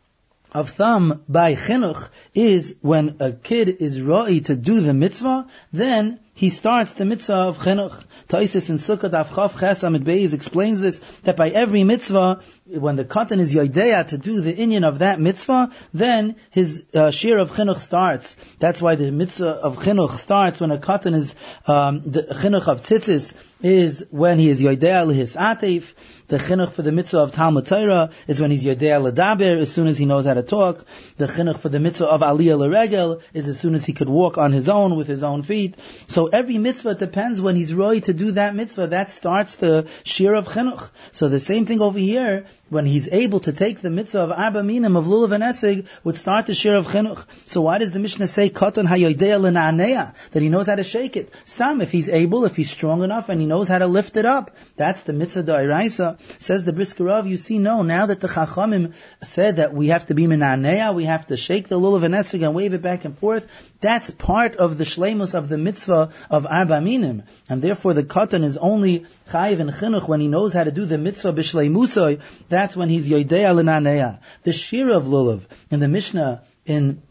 [0.53, 6.21] of thumb by chinuch is when a kid is ra'i to do the mitzvah, then
[6.35, 8.05] he starts the mitzvah of chinuch.
[8.33, 12.41] Taisis in Sukkot Avchav Ches Amid Beis explains this, that by every mitzvah,
[12.79, 17.07] when the katan is yodeya to do the inyan of that mitzvah, then his uh,
[17.07, 18.37] of chinuch starts.
[18.59, 21.35] That's why the mitzvah of chinuch starts when a katan is,
[21.67, 25.95] um, the chinuch of tzitzis is when he is yodeya his atif.
[26.29, 29.87] The chinuch for the mitzvah of Talmud Torah is when he's yodeya ledaber, as soon
[29.87, 30.87] as he knows how to talk.
[31.19, 34.39] The chinuch for the mitzvah of aliyah leregel is as soon as he could walk
[34.39, 35.75] on his own with his own feet.
[36.09, 38.89] So every mitzvah depends when he's roy to do that mitzvah.
[38.89, 40.91] That starts the shir of chinuch.
[41.13, 44.63] So the same thing over here, when he's able to take the mitzvah of arba
[44.63, 47.25] minim of lulav and esig, would start the shir of chinuch.
[47.47, 50.15] So why does the Mishnah say katan hayodeya lena'aneya?
[50.31, 51.33] That he knows how to shake it.
[51.45, 54.25] Stam, if he's able, if he's strong enough, and he knows how to lift it
[54.25, 54.57] up.
[54.77, 56.19] That's the mitzvah da'iraisa.
[56.41, 60.07] Says the Brisker Rav, you see, no, now that the Chachamim said that we have
[60.07, 63.05] to be minaneya, we have to shake the lulav and esrig and wave it back
[63.05, 63.47] and forth,
[63.81, 67.25] that's part of the shleimus of the mitzvah of arba minim.
[67.49, 70.85] And therefore the katan is only chayiv and chinuch when he knows how to do
[70.85, 72.21] the mitzvah b'shleimusoi,
[72.63, 74.21] that's when he's yoidea l'naneya.
[74.45, 77.03] The shir of lulav in the Mishnah in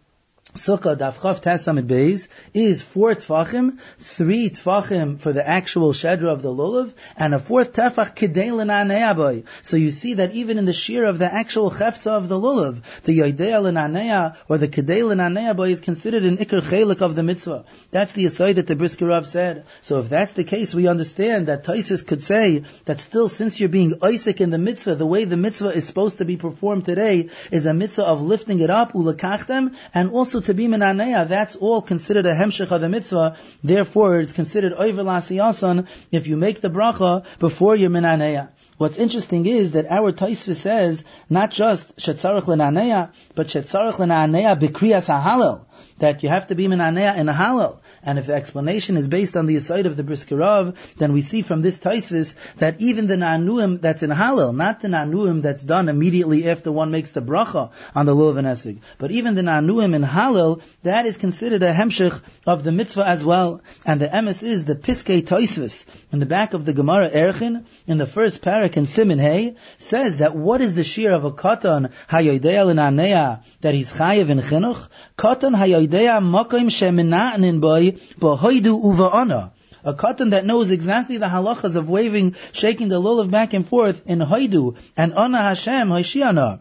[0.54, 6.50] Sukkah Dafchav Tasamid Beis is four tfachim, three tfachim for the actual shedra of the
[6.50, 11.06] lulav, and a fourth tefach kidei l'naneya So you see that even in the shear
[11.06, 15.80] of the actual chefza of the lulav, the yoidea l'naneya or the kidei l'naneya is
[15.80, 17.64] considered an ikr chelik of the mitzvah.
[17.92, 19.66] That's the aside that the Brisker said.
[19.82, 23.70] So if that's the case, we understand that Taisus could say that still since you're
[23.70, 27.30] being Isaac in the mitzvah, the way the mitzvah is supposed to be performed today
[27.52, 31.82] is a mitzvah of lifting it up, ulakachtem, and also to be minaneya, that's all
[31.82, 33.38] considered a hemshech of the mitzvah.
[33.64, 38.50] Therefore, it's considered oiver lasiyasan if you make the bracha before your minaneya.
[38.78, 45.08] What's interesting is that our Taisva says not just shetzarich lenaneya, but shetzarich lenaneya b'kriyas
[45.08, 45.66] hahalel
[46.00, 47.81] that you have to be minaneya in a halal.
[48.04, 51.22] And if the explanation is based on the aside of the Brisker Rav, then we
[51.22, 55.62] see from this Taisvis that even the Nanuim that's in Halal, not the Nanuim that's
[55.62, 59.42] done immediately after one makes the bracha on the Lulav and Esig, but even the
[59.42, 63.62] Nanuim in Halal, that is considered a hemshich of the mitzvah as well.
[63.86, 67.98] And the emes is the Piskei Taisvis in the back of the Gemara Erchin, in
[67.98, 71.92] the first parak in Simin Hay, says that what is the shear of a katan
[72.10, 74.88] hayoidea l'naneya that he's chayiv in chinuch?
[75.18, 79.52] Katan hayoidea makim shemina'nin boy uva'ana.
[79.84, 84.04] A katan that knows exactly the halachas of waving, shaking the lulav back and forth
[84.06, 86.60] in hoidu and ana Hashem hoishiana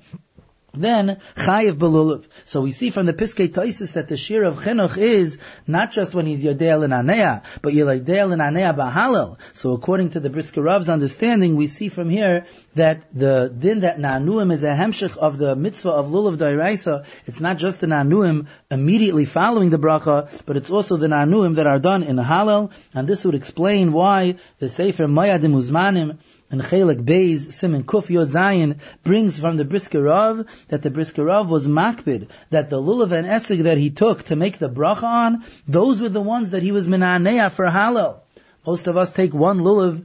[0.73, 2.25] then chayiv belulav.
[2.45, 6.15] So we see from the Piskei Taisis that the shir of chinuch is not just
[6.15, 9.39] when he's yodel in anea, but yodel in anea bahalel.
[9.53, 14.53] So according to the Brisker understanding, we see from here that the din that nanuim
[14.53, 17.05] is a hemshich of the mitzvah of lulav dairaisa.
[17.27, 21.67] It's not just the nanuim immediately following the bracha, but it's also the nanuim that
[21.67, 26.19] are done in halal, and this would explain why the Sefer Moadim U'Zmanim
[26.51, 31.25] and Chelik Beis Simon Kuf Yod Zayin brings from the Brisker Rav that the Brisker
[31.25, 35.05] Rav was makbid, that the lulav and esig that he took to make the bracha
[35.05, 38.21] on, those were the ones that he was minaneya for halal.
[38.67, 40.05] Most of us take one lulav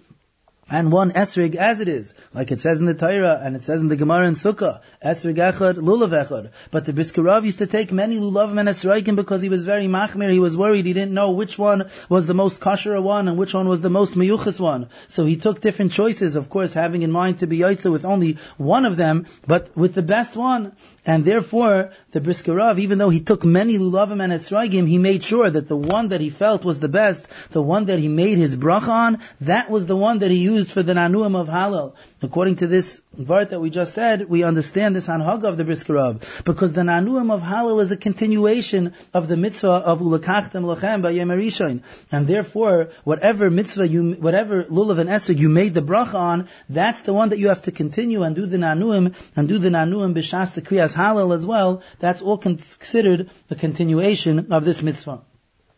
[0.70, 3.82] and one esrig as it is, like it says in the Torah and it says
[3.82, 6.50] in the Gemara in Sukkah, esrig echad, lulav echad.
[6.72, 9.86] But the Brisker Rav used to take many lulavim and esraikim because he was very
[9.86, 13.38] machmir, he was worried, he didn't know which one was the most kosher one and
[13.38, 14.90] which one was the most meyuchas one.
[15.08, 18.38] So he took different choices, of course, having in mind to be yaitza with only
[18.58, 20.72] one of them, but with the best one.
[21.06, 25.22] And therefore, the Brisker Rav, even though he took many lulavim and esragim, he made
[25.22, 28.38] sure that the one that he felt was the best, the one that he made
[28.38, 31.94] his bracha on, that was the one that he used for the nanuim of halal.
[32.26, 35.94] According to this vart that we just said, we understand this anhag of the Brisker
[35.94, 41.04] Rav, because the nanuim of halal is a continuation of the mitzvah of ulakachtem lachem
[41.04, 41.84] by Yemerishain.
[42.12, 47.02] And therefore, whatever mitzvah you, whatever lulav and esrog you made the bracha on, that's
[47.02, 50.16] the one that you have to continue and do the nanuim, and do the nanuim
[50.16, 55.22] b'shas the kriyas halal as well, that's all considered the continuation of this mitzvah.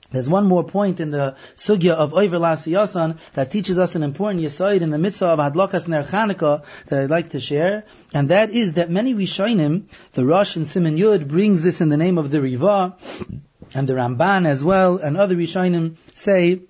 [0.09, 4.41] There's one more point in the sugya of Oiver Lasiyasan that teaches us an important
[4.41, 8.51] yisoid in the mitzvah of Hadlokas Ner Chanukah that I'd like to share, and that
[8.51, 12.31] is that many Rishonim, the Rosh and Simon Yud brings this in the name of
[12.31, 12.95] the Riva,
[13.73, 16.61] and the Ramban as well, and other Rishonim say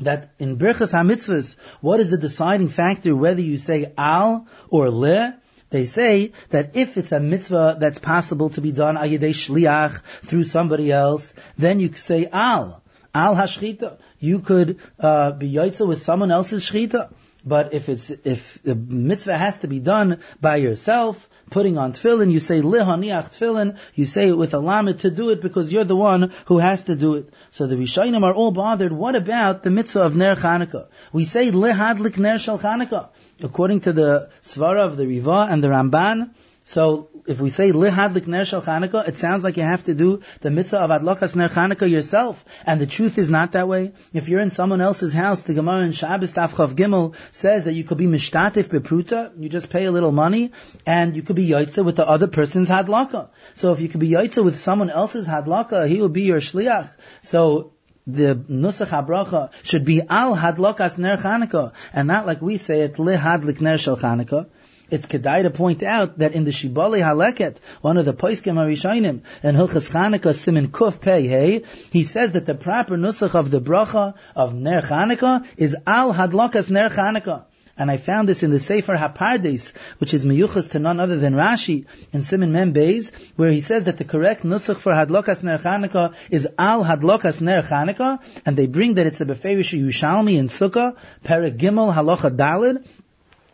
[0.00, 5.36] that in Birchas HaMitzvahs, what is the deciding factor whether you say al or le?
[5.72, 10.44] They say that if it's a mitzvah that's possible to be done ayidei shliach through
[10.44, 12.82] somebody else, then you say al
[13.14, 13.96] al hashchita.
[14.18, 17.10] You could uh, be yaitza with someone else's shchita.
[17.44, 22.30] But if it's if the mitzvah has to be done by yourself, putting on tefillin,
[22.30, 25.84] you say lihaniach tefillin, you say it with a lamed to do it because you're
[25.84, 27.30] the one who has to do it.
[27.50, 28.92] So the Rishayim are all bothered.
[28.92, 30.88] What about the mitzvah of ner Chanukah?
[31.12, 33.08] We say lihadlik ner shel Chanukah
[33.42, 36.30] according to the Svara of the Riva and the Ramban,
[36.64, 40.22] so if we say lihadlik ner shel Chanukah, it sounds like you have to do
[40.40, 42.44] the mitzvah of adlokas ner Chanukah yourself.
[42.64, 43.92] And the truth is not that way.
[44.12, 47.84] If you're in someone else's house, the Gemara in Shabbos Tafchav Gimel says that you
[47.84, 50.52] could be mishtatif bepruta, you just pay a little money,
[50.86, 53.30] and you could be yaitza with the other person's hadlaka.
[53.54, 56.94] So if you could be yaitza with someone else's hadlaka, he will be your shliach.
[57.22, 57.71] So
[58.06, 62.98] the nusach habracha should be al hadlokas ner Chanukah, and not like we say it
[62.98, 64.46] le hadlik ner shel Chanukah.
[64.90, 69.22] It's kedai to point out that in the Shibali Haleket, one of the Poiskim Harishainim,
[69.42, 73.60] and Hilchas Chanukah Simin Kuf Pei Hey, he says that the proper nusach of the
[73.60, 77.44] bracha of ner Chanukah is al hadlokas ner Chanukah.
[77.76, 81.34] And I found this in the Sefer Hapardes, which is miyuchas to none other than
[81.34, 85.58] Rashi in Simon Mem Beis, where he says that the correct nusach for Hadlokas Ner
[85.58, 90.48] Chanukah is Al Hadlokas Ner Chanukah, and they bring that it's a Beferish Yushalmi in
[90.48, 92.86] Sukkah, Perek Gimel Halacha Dalid,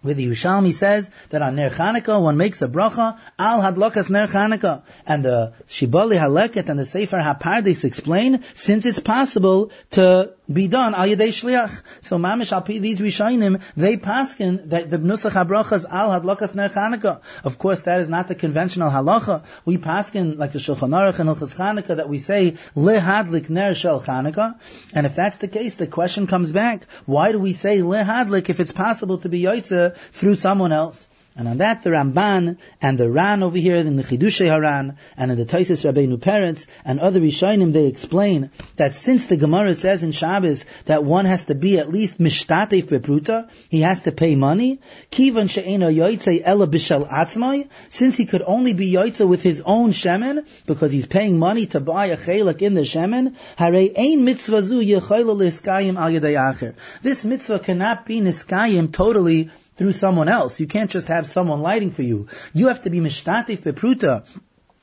[0.02, 4.26] where the Yushalmi says that on Ner Chanukah one makes a bracha al hadlokas Ner
[4.26, 10.68] Chanukah, and the Shibali Haleket and the Sefer Hapardes explain since it's possible to be
[10.68, 11.82] done al yedei shliach.
[12.00, 17.20] So mamish al these Rishainim they paskin that the nusach habrachas al hadlokas Ner Chanukah.
[17.44, 19.44] Of course, that is not the conventional halacha.
[19.64, 24.00] We paskin like the Shulchan Aruch and Hilchas Chanukah that we say lehadlik Ner Shel
[24.00, 24.58] Chanukah,
[24.94, 28.60] and if that's the case, the question comes back: Why do we say lehadlik if
[28.60, 31.06] it's possible to be yaitze through someone else.
[31.36, 35.30] And on that, the Ramban and the Ran over here in the Chidushei Haran and
[35.30, 40.02] in the Taisis Rabbeinu Peretz and other Rishonim, they explain that since the Gemara says
[40.02, 44.34] in Shabbos that one has to be at least mishtatef bepruta, he has to pay
[44.34, 44.80] money.
[45.12, 49.92] Kivan she'ena yoitze ela b'shel atzmai, since he could only be yoitze with his own
[49.92, 53.36] shemen because he's paying money to buy a chelik in the shemen.
[53.56, 55.00] Harei ein mitzvah zu al
[55.38, 56.74] acher.
[57.02, 60.60] This mitzvah cannot be niskayim totally through someone else.
[60.60, 62.28] You can't just have someone lighting for you.
[62.52, 64.26] You have to be mishtatif bepruta.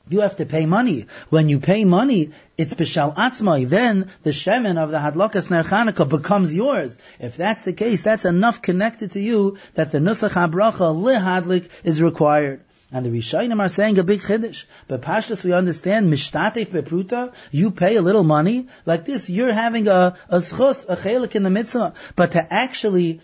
[0.08, 1.06] You have to pay money.
[1.30, 3.68] When you pay money, it's b'shal atzmai.
[3.68, 6.96] Then the shemen of the hadlokas ner becomes yours.
[7.18, 12.00] If that's the case, that's enough connected to you that the nusach habracha lihadlik is
[12.00, 12.62] required.
[12.92, 14.64] And the Rishayim are saying a big chiddush.
[14.86, 18.68] But Pashtas we understand, mishtatef bepruta, you pay a little money.
[18.84, 21.94] Like this, you're having a, a schus, a chelik in the mitzvah.
[22.14, 23.22] But to actually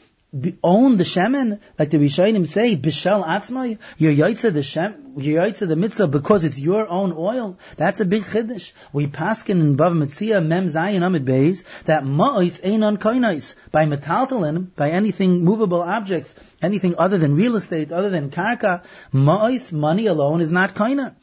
[0.65, 5.69] own the shemen, like the Rishayim say, bishel atzmai, you're yaitza the shem, you're yaitza
[5.69, 7.59] the mitzvah because it's your own oil.
[7.77, 8.73] That's a big chiddush.
[8.95, 13.85] We paskin in Bav Mitzia Mem Zayin Amid Beis that ma'is ain't on koinais by
[13.85, 20.07] metaltalin, by anything movable objects, anything other than real estate, other than karka, ma'is money
[20.07, 21.15] alone is not koina.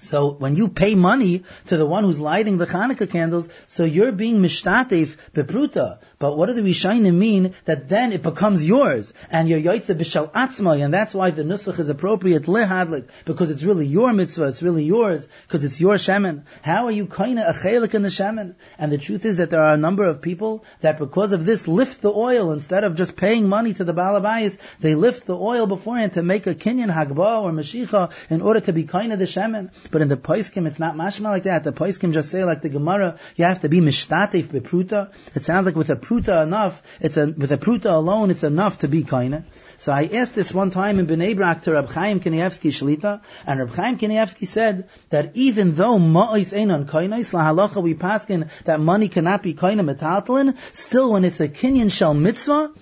[0.00, 4.12] So when you pay money to the one who's lighting the Hanukkah candles, so you're
[4.12, 5.98] being mishtatev bepruta.
[6.18, 10.32] But what do the Rishonim mean that then it becomes yours and your yaitza b'shal
[10.32, 14.62] atzmai, and that's why the nusach is appropriate lehadlik because it's really your mitzvah, it's
[14.62, 16.42] really yours because it's your shemen.
[16.62, 18.56] How are you kaina a chelik in the shemen?
[18.78, 21.68] And the truth is that there are a number of people that because of this
[21.68, 25.66] lift the oil instead of just paying money to the balabayas, they lift the oil
[25.66, 29.70] beforehand to make a kinyan hagba or mashicha in order to be kaina the shemen.
[29.90, 31.64] But in the Paiskim, it's not mashma like that.
[31.64, 35.12] The Paiskim just say like the Gemara, you have to be mishtatif bepruta.
[35.34, 38.78] It sounds like with a pruta enough, it's a, with a pruta alone, it's enough
[38.78, 39.44] to be kaina.
[39.78, 43.60] So I asked this one time in Bnei Brak to Rab Chaim Kanievsky Shlita, and
[43.60, 49.08] Rab Chaim Kanievsky said that even though ma'is einon kainais lahalacha we paskin that money
[49.08, 52.72] cannot be kaina metatlin, still when it's a kinyan shel mitzvah,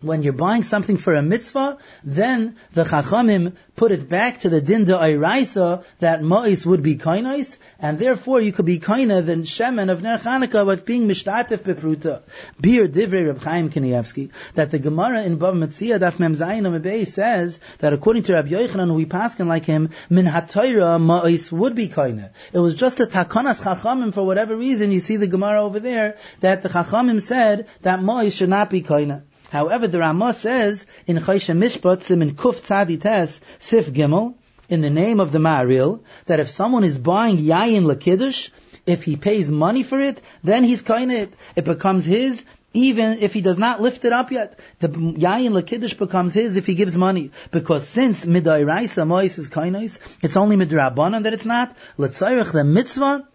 [0.00, 4.60] when you're buying something for a mitzvah, then the chachamim put it back to the
[4.60, 9.90] dinda ayraisa that ma'is would be kainais, and therefore you could be kaina than shemen
[9.90, 12.22] of ner Chanukah with being mishtatif bepruta.
[12.60, 17.58] Bir divrei Reb Chaim Kanievsky that the Gemara in Bava Metzia daf mem zayin says
[17.78, 22.30] that according to Rabbi Yochanan we paskin like him min hatayra ma'is would be kaina.
[22.52, 24.92] It was just a takanas chachamim for whatever reason.
[24.92, 28.82] You see the Gemara over there that the chachamim said that ma'is should not be
[28.82, 29.22] kaina.
[29.50, 34.34] However, the Ramah says in Chaysha Mishpat, Simin Kuf Tzadites, Sif Gimel,
[34.68, 38.50] in the name of the Maharil, that if someone is buying Yayin Lakiddush,
[38.84, 41.32] if he pays money for it, then he's kind it.
[41.56, 42.44] It becomes his,
[42.74, 44.58] even if he does not lift it up yet.
[44.80, 47.30] The Yayin Lakiddush becomes his if he gives money.
[47.50, 51.74] Because since Midai Raisa Mois is kainais, it's only Midrabanan that it's not.
[51.96, 53.26] Letzayrich the mitzvah,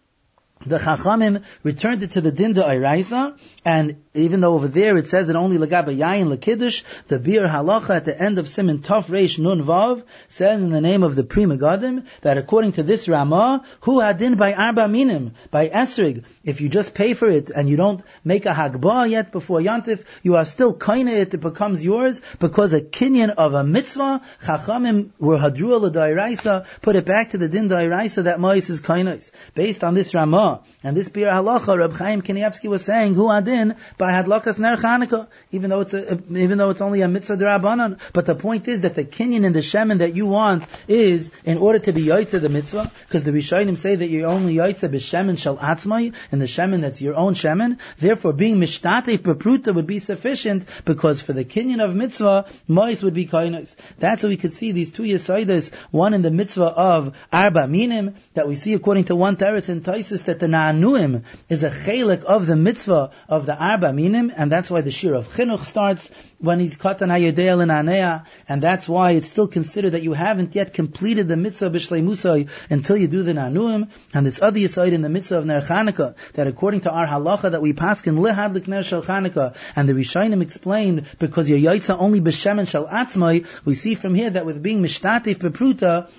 [0.65, 5.29] the Chachamim returned it to the Dinda Iraisa, and even though over there it says
[5.29, 9.39] it only Lagaba Yayin Lakiddush, the Biur Halacha at the end of Simin Tov Reish
[9.39, 13.63] Nun Vav says in the name of the Pri Megadim that according to this Ramah,
[13.81, 17.75] who hadin by Arba Minim, by Esrig, if you just pay for it and you
[17.75, 22.73] don't make a Hagbah yet before Yantif, you are still kaina it, becomes yours because
[22.73, 27.69] a kinyan of a mitzvah, Chachamim were Hadrua L'Dairaisa, put it back to the Din
[27.69, 29.31] Dairaisa that Mois is kainais.
[29.55, 33.75] Based on this Ramah, and this Biur Halacha, Reb Chaim Kanievsky was saying, who adin
[34.03, 37.97] by hadlakas ner Chanukah, even though it's a, even though it's only a mitzvah derabanan.
[38.11, 41.57] But the point is that the kinyan and the shemen that you want is in
[41.57, 45.37] order to be yaitza the mitzvah, because the Rishonim say that you're only yaitza b'shemen
[45.37, 47.79] shal atzmai, and the shemen that's your own shemen.
[47.97, 53.13] Therefore, being mishtatev bepruta would be sufficient, because for the kinyan of mitzvah, mois would
[53.13, 53.73] be kainos.
[53.99, 58.15] That's how we could see these two yesaidas, one in the mitzvah of arba minim,
[58.33, 62.25] that we see according to one teretz in Taisus that the Na'anuim is a chelik
[62.25, 66.09] of the mitzvah of the Arba Minim, and that's why the Shir of Chinuch starts
[66.39, 70.73] when he's Katan HaYodea L'Nanea, and that's why it's still considered that you haven't yet
[70.73, 75.01] completed the mitzvah B'Shlei Musay until you do the Na'anuim, and this other aside in
[75.01, 78.53] the mitzvah of Ner Chanukah, that according to our halacha that we pass in Lihad
[78.53, 83.75] L'Kner Shel Chanukah, and the Rishonim explained, because your Yaitza only B'Shem Shel Atzmai, we
[83.75, 86.09] see from here that with being Mishtatif Bepruta,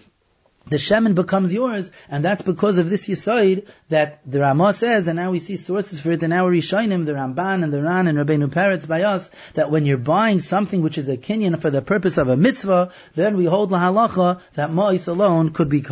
[0.67, 5.17] the shemen becomes yours, and that's because of this yisoid that the Ramah says, and
[5.17, 8.19] now we see sources for it in our Rishonim, the Ramban and the Ran and
[8.19, 11.83] Rabbeinu Peretz by us, that when you're buying something which is a kinyan for the
[11.83, 15.83] purpose of a mitzvah, then we hold la halacha that ma'is alone could be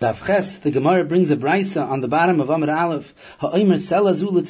[0.00, 3.12] the Gemara brings a brisa on the bottom of Amr Aleph.
[3.38, 4.48] Ha'omer sela zulit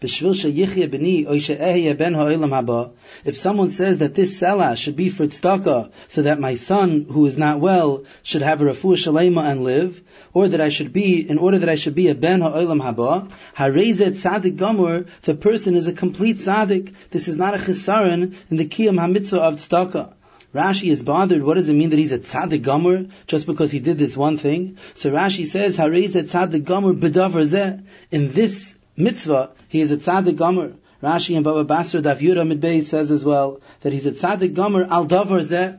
[0.00, 2.92] b'shvil sheyichya b'ni, oy she'ehya ben ha'olam haba.
[3.24, 7.26] If someone says that this sela should be for tzedakah, so that my son, who
[7.26, 10.00] is not well, should have a refuah shalema and live,
[10.32, 13.28] or that I should be, in order that I should be a ben ha'olam haba,
[13.56, 16.94] harezet tzadik gamur, the person is a complete tzadik.
[17.10, 20.12] This is not a chisaron in the kiyam hamitzvah of tzedakah.
[20.56, 21.42] Rashi is bothered.
[21.42, 24.38] What does it mean that he's a tzaddik gomer just because he did this one
[24.38, 24.78] thing?
[24.94, 30.72] So Rashi says, "Harei tzaddik gomer zeh." In this mitzvah, he is a tzaddik gomer.
[31.02, 35.06] Rashi and Baba Basra Daf Midbei says as well that he's a tzaddik gomer al
[35.06, 35.78] davar zeh.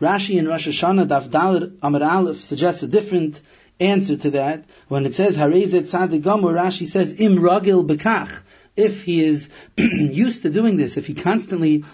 [0.00, 3.42] Rashi in Rosh Hashanah Daf Dalir Amar Aleph suggests a different
[3.78, 4.64] answer to that.
[4.88, 8.40] When it says Harei tzaddik gomer, Rashi says im ragil bekach.
[8.74, 11.84] If he is used to doing this, if he constantly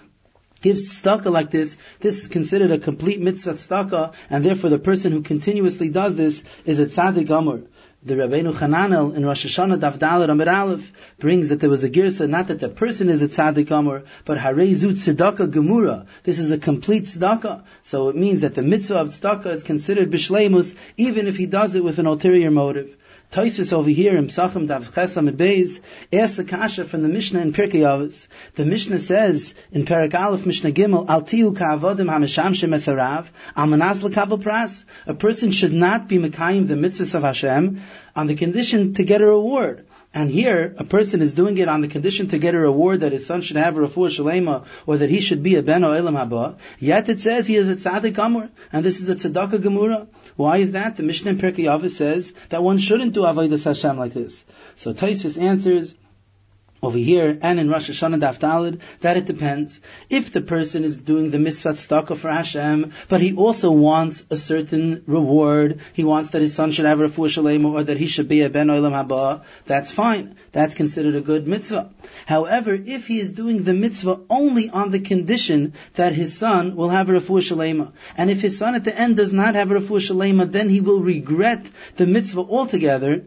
[0.63, 5.11] gives tzedakah like this, this is considered a complete mitzvah tzedakah, and therefore the person
[5.11, 7.61] who continuously does this is a tzaddik amor.
[8.05, 11.89] The Rabbeinu Chananel in Rosh Hashanah Daf Dalet Amid Aleph brings that there was a
[11.89, 16.05] girsa, not that the person is a tzaddik amor, but harezu tzedakah gemura.
[16.23, 17.63] This is a complete tzedakah.
[17.83, 21.75] So it means that the mitzvah of tzedakah is considered bishleimus, even if he does
[21.75, 22.97] it with an ulterior motive.
[23.33, 25.79] Toisvis over here in Psachim Dav Chesam Beis
[26.13, 28.27] asks a kasha from the Mishnah in Pirkei Avos.
[28.53, 33.25] The Mishnah says in Perak Aleph Mishnah Gimel Al tiu ka'avodim hameshamshem esarav
[33.55, 34.83] al manas pras.
[35.07, 37.81] A person should not be mekayim the mitzvahs of Hashem
[38.15, 39.83] on the condition to get a reward.
[40.15, 43.13] And here, a person is doing it on the condition to get a reward that
[43.13, 46.15] his son should have a refuah shalema, or that he should be a ben o'ilam
[46.15, 46.57] haba.
[46.79, 50.07] Yet it says he is a tzaddik amur, and this is a tzedakah gemura.
[50.35, 50.97] Why is that?
[50.97, 54.43] The Mishnah in Pirkei Avos says that one shouldn't do avodas Hashem like this.
[54.75, 55.95] So Taisvis answers,
[56.83, 59.79] over here and in Rosh Hashanah Daf Dalid that it depends.
[60.09, 64.35] If the person is doing the mitzvah tzedakah for Hashem, but he also wants a
[64.35, 68.07] certain reward, he wants that his son should have a refuah shalem or that he
[68.07, 70.35] should be a ben olam haba, that's fine.
[70.51, 71.89] That's considered a good mitzvah.
[72.25, 76.89] However, if he is doing the mitzvah only on the condition that his son will
[76.89, 80.51] have a shalema, and if his son at the end does not have a shalema,
[80.51, 81.65] then he will regret
[81.95, 83.23] the mitzvah altogether,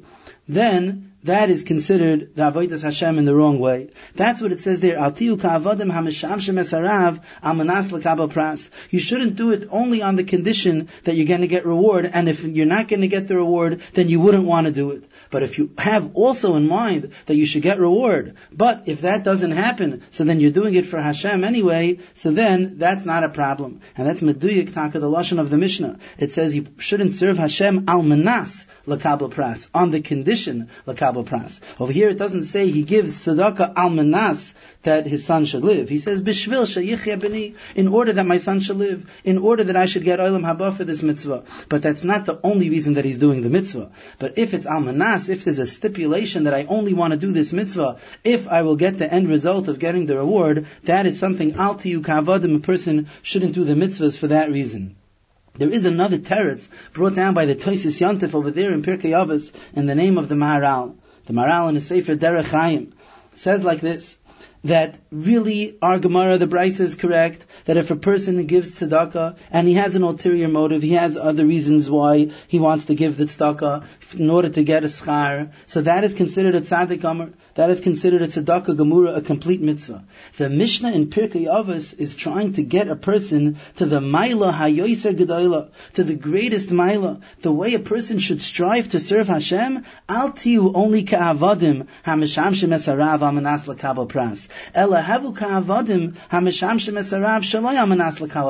[0.47, 3.91] then that is considered the avodas Hashem in the wrong way.
[4.15, 4.97] That's what it says there.
[4.97, 5.37] Altiu
[8.29, 8.71] pras.
[8.91, 12.29] You shouldn't do it only on the condition that you're going to get reward, and
[12.29, 15.05] if you're not going to get the reward, then you wouldn't want to do it.
[15.31, 19.25] But if you have also in mind that you should get reward, but if that
[19.25, 23.29] doesn't happen, so then you're doing it for Hashem anyway, so then that's not a
[23.29, 23.81] problem.
[23.97, 25.99] And that's meduyik taka, the lashon of the Mishnah.
[26.19, 30.69] It says you shouldn't serve Hashem al manas lekabel pras on the condition
[31.25, 31.61] pras.
[31.79, 35.89] Over here it doesn't say he gives tzedakah al manas that his son should live.
[35.89, 39.77] He says bishvil shayichya b'ni in order that my son should live, in order that
[39.77, 41.45] I should get olam haba for this mitzvah.
[41.69, 43.91] But that's not the only reason that he's doing the mitzvah.
[44.19, 47.33] But if it's al manas, if there's a stipulation that I only want to do
[47.33, 51.19] this mitzvah, if I will get the end result of getting the reward, that is
[51.19, 52.57] something al tiyu kavadim.
[52.57, 54.97] A person shouldn't do the mitzvahs for that reason.
[55.59, 59.53] There is another teretz brought down by the Toisis Yantif over there in Pirkei Avos
[59.73, 60.97] in the name of the Maharal.
[61.27, 62.93] The Maharal in the Sefer Derech Chaim
[63.35, 64.17] says like this,
[64.65, 69.69] that really our Gemara, the Bryce is correct, that if a person gives tzedakah and
[69.69, 73.25] he has an ulterior motive, he has other reasons why he wants to give the
[73.25, 73.85] tzedakah
[74.15, 77.31] in order to get a schar, so that is considered a tzaddik amr.
[77.55, 80.05] That is considered a tzedakah gemura, a complete mitzvah.
[80.37, 85.17] The Mishnah in Pirkei Avos is trying to get a person to the maila hayoiser
[85.17, 89.85] gedola, to the greatest maila, the way a person should strive to serve Hashem.
[90.09, 93.65] Al tiu only ka'avadim hameshamshem esarav amanas
[94.09, 94.49] pras.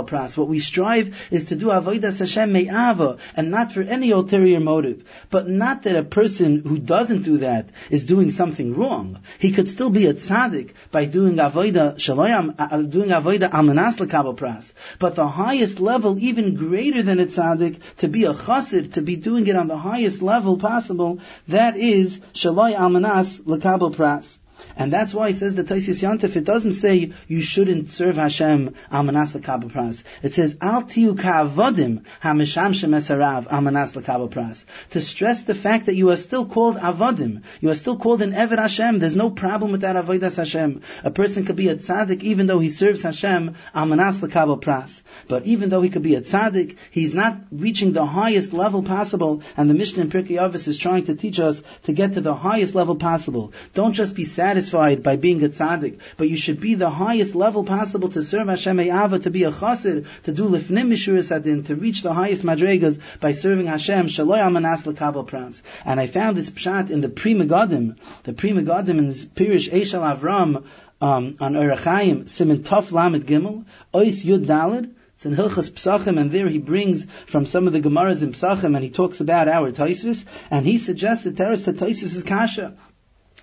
[0.07, 0.37] Pras.
[0.37, 5.05] What we strive is to do avodas Hashem me'ava, and not for any ulterior motive.
[5.31, 9.19] But not that a person who doesn't do that is doing something wrong.
[9.39, 13.97] He could still be a tzaddik by doing avoida shaloyam, uh, uh, doing avoida amanas
[14.37, 14.73] pras.
[14.99, 19.17] But the highest level, even greater than a tzaddik, to be a chassid, to be
[19.17, 24.39] doing it on the highest level possible, that is shaloy amanas lekabel pras.
[24.79, 28.75] And that's why he says the Taisis Yantif, it doesn't say you shouldn't serve Hashem
[28.93, 30.03] amanas pras.
[30.23, 33.93] It says al tiu hamisham shemesarav amanas
[34.29, 34.65] pras.
[34.91, 38.33] To stress the fact that you are still called avodim, you are still called an
[38.33, 38.99] Eved Hashem.
[38.99, 40.83] There's no problem with that avodas Hashem.
[41.03, 45.01] A person could be a tzaddik even though he serves Hashem amanas pras.
[45.27, 49.43] But even though he could be a tzaddik, he's not reaching the highest level possible.
[49.57, 52.35] And the Mishnah in Pirkei Avos is trying to teach us to get to the
[52.35, 53.55] highest level possible.
[53.73, 57.35] Don't just be satisfied satisfied by being a tzaddik, but you should be the highest
[57.35, 60.91] level possible to serve Hashem Ava, to be a chassid, to do lifnim
[61.31, 65.63] adin, to reach the highest madregas by serving Hashem, shaloi amanas lekabel pras.
[65.85, 70.03] And I found this pshat in the Pri Megadim, the Pri Megadim in Pirish Eshel
[70.03, 70.65] Avram,
[71.01, 73.65] um, on Erechayim, Simin Tov Lamed Gimel,
[73.95, 77.81] Ois Yud Dalid, it's in Hilchas Psachim, and there he brings from some of the
[77.81, 82.15] Gemaras in Psachim, and he talks about our Taisvis, and he suggests that Teres Taisvis
[82.17, 82.75] is Kasha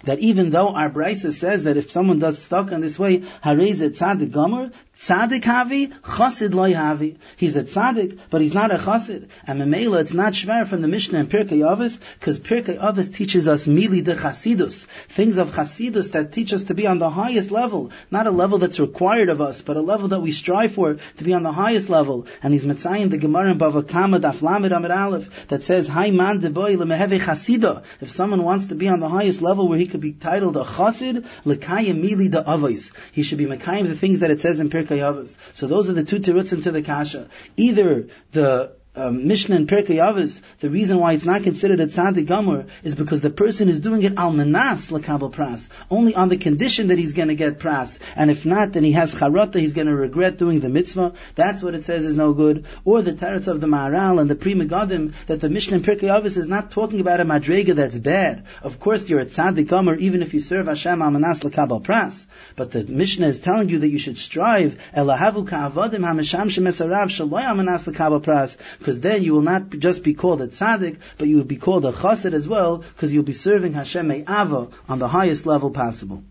[0.03, 3.79] that even though our Brisa says that if someone does stuck in this way, hareze
[3.79, 7.17] tzadik gomer, tzadik havi, chassid loy havi.
[7.35, 9.27] He's a tzadik, but he's not a chasid.
[9.45, 13.47] And memela, it's not shver from the Mishnah in Pirkei Avos, because Pirkei Avos teaches
[13.47, 17.51] us mili de chasidus, things of chasidus that teach us to be on the highest
[17.51, 20.97] level, not a level that's required of us, but a level that we strive for
[21.17, 22.27] to be on the highest level.
[22.41, 26.11] And he's mitzayin the Gemara in Bava Kama daf lamed amid aleph that says, Hai
[26.11, 27.83] man de boy lemeheve chasida.
[27.99, 30.63] If someone wants to be on the highest level where he could be titled a
[30.63, 32.91] chassid, lekayim mili da avos.
[33.11, 35.35] He should be mekayim the things that it says in Pirkei Avos.
[35.53, 37.29] So those are the two terutzim to the kasha.
[37.57, 42.27] Either the um, Mishnah and Pirkei Avos, the reason why it's not considered a tzaddik
[42.27, 46.37] gomer is because the person is doing it al manas lakabel pras, only on the
[46.37, 49.73] condition that he's going to get pras, and if not, then he has charata, he's
[49.73, 51.13] going to regret doing the mitzvah.
[51.33, 52.65] That's what it says is no good.
[52.85, 56.09] Or the teretz of the Maharal and the Pri Megadim that the Mishnah and Pirkei
[56.09, 58.45] Avos is not talking about a madrega that's bad.
[58.61, 62.25] Of course, you're a tzaddik gomer even if you serve Hashem al manas lakabel pras.
[62.55, 67.43] But the Mishnah is telling you that you should strive elahavu ka'avadim hamisham shemesarav shaloy
[67.43, 71.29] al manas lakabel pras because then you will not just be called a tzaddik, but
[71.29, 74.99] you will be called a chassid as well, because you'll be serving Hashem Ava on
[74.99, 76.21] the highest level possible.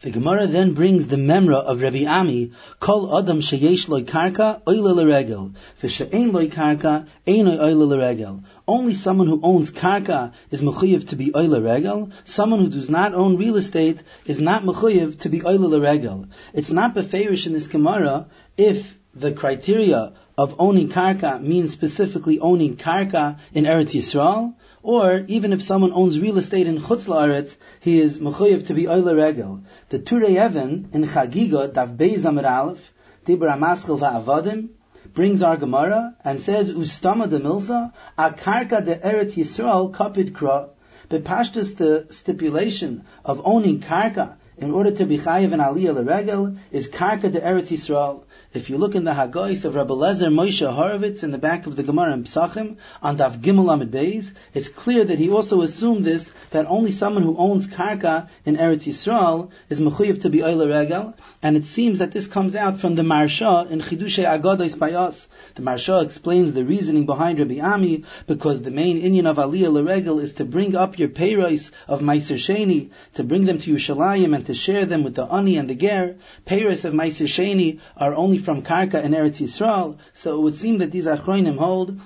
[0.00, 4.94] The Gemara then brings the memra of Rabbi Ami, Kol Adam sheyesh loy karka oile
[4.96, 5.50] l'regel,
[5.82, 8.42] v'she'ein loy karka ein oile l'regel.
[8.66, 12.12] Only someone who owns karka is mechuyev to be oile regel.
[12.24, 16.28] Someone who does not own real estate is not mechuyev to be oile l'regel.
[16.54, 22.76] It's not beferish in this Gemara if the criteria of owning karka means specifically owning
[22.76, 28.00] karka in Eretz Yisrael, or even if someone owns real estate in Chutz La'aretz, he
[28.00, 29.60] is mechuyev to be oile regel.
[29.88, 32.92] The Turei Even in Chagiga, Dav Beis Amid Aleph,
[33.26, 34.70] Dibra Maschel Va'avadim,
[35.12, 40.70] brings our Gemara and says, Ustama de Milza, a karka de Eretz Yisrael kapid kra.
[41.10, 46.88] Bepashtas the stipulation of owning karka in order to be chayiv and aliyah leregel is
[46.88, 48.22] karka de Eretz Yisrael.
[48.52, 51.76] If you look in the Haggais of Rabbi Lezer Moshe Horovitz in the back of
[51.76, 56.04] the Gemara in Psachim on Daf Gimel Amid Beis, it's clear that he also assumed
[56.04, 60.68] this that only someone who owns karka in Eretz Yisrael is mechuyev to be oile
[60.68, 65.28] regel, and it seems that this comes out from the Maharsha in Chidushay Agados Bayas.
[65.56, 70.22] The Maharsha explains the reasoning behind Rabbi Ami because the main Indian of Aliyah Leregel
[70.22, 74.46] is to bring up your payros of Meiser Sheni, to bring them to Yerushalayim and
[74.46, 76.16] to share them with the Ani and the Ger.
[76.46, 80.78] Payros of Meiser Sheni are only from Karka and Eretz Yisrael, so it would seem
[80.78, 81.98] that these Achroinim hold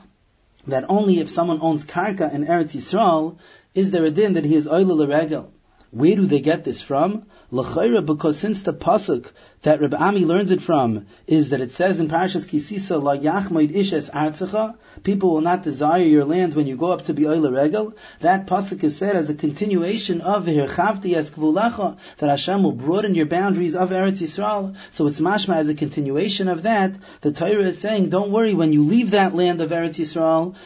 [0.67, 3.37] that only if someone owns Karka in Eretz Yisrael
[3.75, 5.51] is there a din that he is Oilul Regel.
[5.95, 7.27] Where do they get this from?
[7.53, 9.27] L'chayra, because since the pasuk
[9.63, 13.73] that Rabbi Ami learns it from is that it says in Parashas Kisisa, La Yachmoid
[13.73, 17.63] Ishes Artzecha, people will not desire your land when you go up to be Oila
[17.63, 17.95] regal.
[18.23, 23.15] That pasuk is said as a continuation of Hirchavti Es Kvulecha, that Hashem will broaden
[23.15, 24.75] your boundaries of Eretz Yisrael.
[24.91, 26.97] So it's mashma as a continuation of that.
[27.21, 30.57] The Torah is saying, don't worry, when you leave that land of Eretz Yisrael,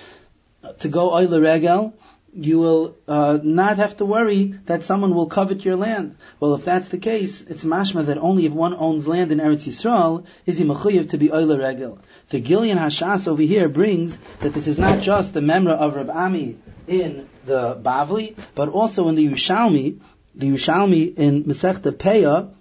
[0.78, 1.92] to go Oila Regel,
[2.34, 6.16] you will uh, not have to worry that someone will covet your land.
[6.40, 9.66] Well, if that's the case, it's mashma that only if one owns land in Eretz
[9.66, 11.98] Yisrael is he mechuyev to be oila regel.
[12.30, 16.10] The Gilyon Hashas over here brings that this is not just the memra of Rab
[16.10, 19.98] Ami in the Bavli, but also in the Yushalmi,
[20.34, 22.54] the Yushalmi in Masechta Peah,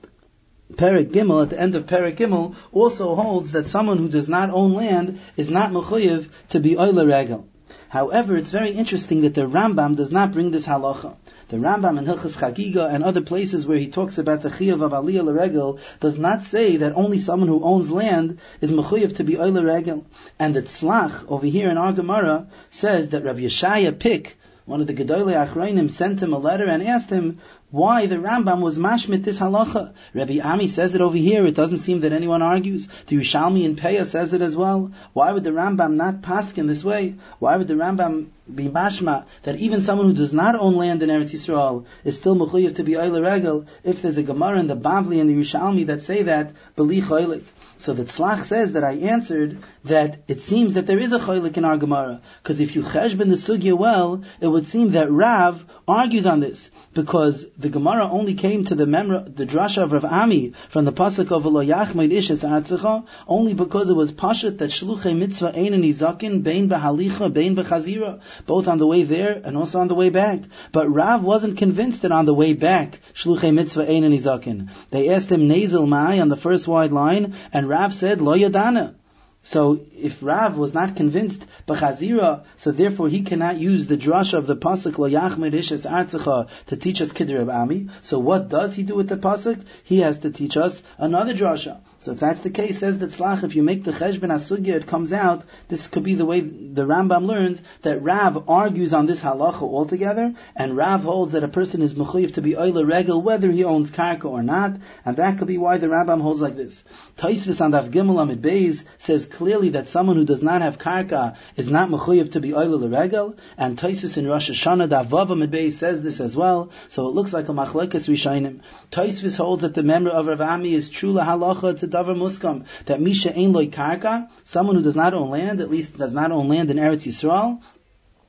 [0.74, 4.50] Perik Gimel, at the end of Perik Gimel, also holds that someone who does not
[4.50, 7.48] own land is not mechuyev to be oila regel.
[7.90, 11.16] However, it's very interesting that the Rambam does not bring this halacha.
[11.48, 14.92] The Rambam in Hilchas Chagiga and other places where he talks about the Chiyav of
[14.92, 19.38] Aliyah L'Regel does not say that only someone who owns land is Mechuyev to be
[19.38, 20.06] Oile Regel.
[20.38, 24.88] And the Tzlach over here in our Gemara says that Rabbi Yeshaya Pick, one of
[24.88, 29.26] the Gedolei Achrayim, sent him a letter and asked him, why the Rambam was mashmit
[29.26, 29.94] this halacha.
[30.14, 31.46] Rabbi Ami says it over here.
[31.46, 32.88] It doesn't seem that anyone argues.
[33.08, 34.92] The Yerushalmi in Peah says it as well.
[35.12, 37.16] Why would the Rambam not pask in this way?
[37.40, 41.10] Why would the Rambam be mashma that even someone who does not own land in
[41.10, 44.78] Eretz Yisrael is still mechuyev to be oile regel if there's a Gemara in the
[44.78, 47.44] Bavli and the Yerushalmi that say that beli choylik.
[47.80, 51.58] So the Tzlach says that I answered that it seems that there is a choylik
[51.58, 55.64] in our Gemara because if you cheshbon the sugya well, it would seem that Rav
[55.88, 60.06] argues on this because the Gemara only came to the memra, the drasha of Rav
[60.06, 64.72] Ami from the pasuk of Lo Yachmeid Ishes Artzecha only because it was pashat that
[64.72, 69.80] shluchei mitzvah ein nizakin bein behalicha bein bechazira both on the way there and also
[69.80, 70.42] on the way back.
[70.72, 74.70] But Rav wasn't convinced that on the way back shluchei mitzvah ein nizakin.
[74.90, 78.96] They asked him nazel mai on the first wide line, and Rav said lo yadana.
[79.44, 84.46] So if Rav was not convinced b'chazira, so therefore he cannot use the drasha of
[84.46, 87.88] the pasuk lo yachmed ishes artzecha to teach us kiddur ami.
[88.02, 89.64] So what does he do with the pasuk?
[89.84, 91.80] He has to teach us another drasha.
[92.00, 94.86] So if that's the case, says that Tzlach, if you make the cheshbon asugya, it
[94.86, 99.22] comes out, this could be the way the Rambam learns, that Rav argues on this
[99.22, 103.52] halacha altogether, and Rav holds that a person is mechuyev to be oile regel, whether
[103.52, 106.84] he owns karka or not, and that could be why the Rambam holds like this.
[107.18, 111.36] Taisvis on Daf Gimel Amid Beis says, clearly that someone who does not have karka
[111.56, 116.02] is not mechuyev to be oil regel, and Taisus in Rosh Hashanah Davava Medbei says
[116.02, 116.70] this as well.
[116.90, 118.62] So it looks like a machlekas rishainim.
[118.92, 121.87] Taisus holds that the member of Rav Ami is true la halacha.
[121.88, 125.72] A davar muskam that misha ein loy karka, someone who does not own land, at
[125.72, 127.62] least does not own land in Eretz Yisrael,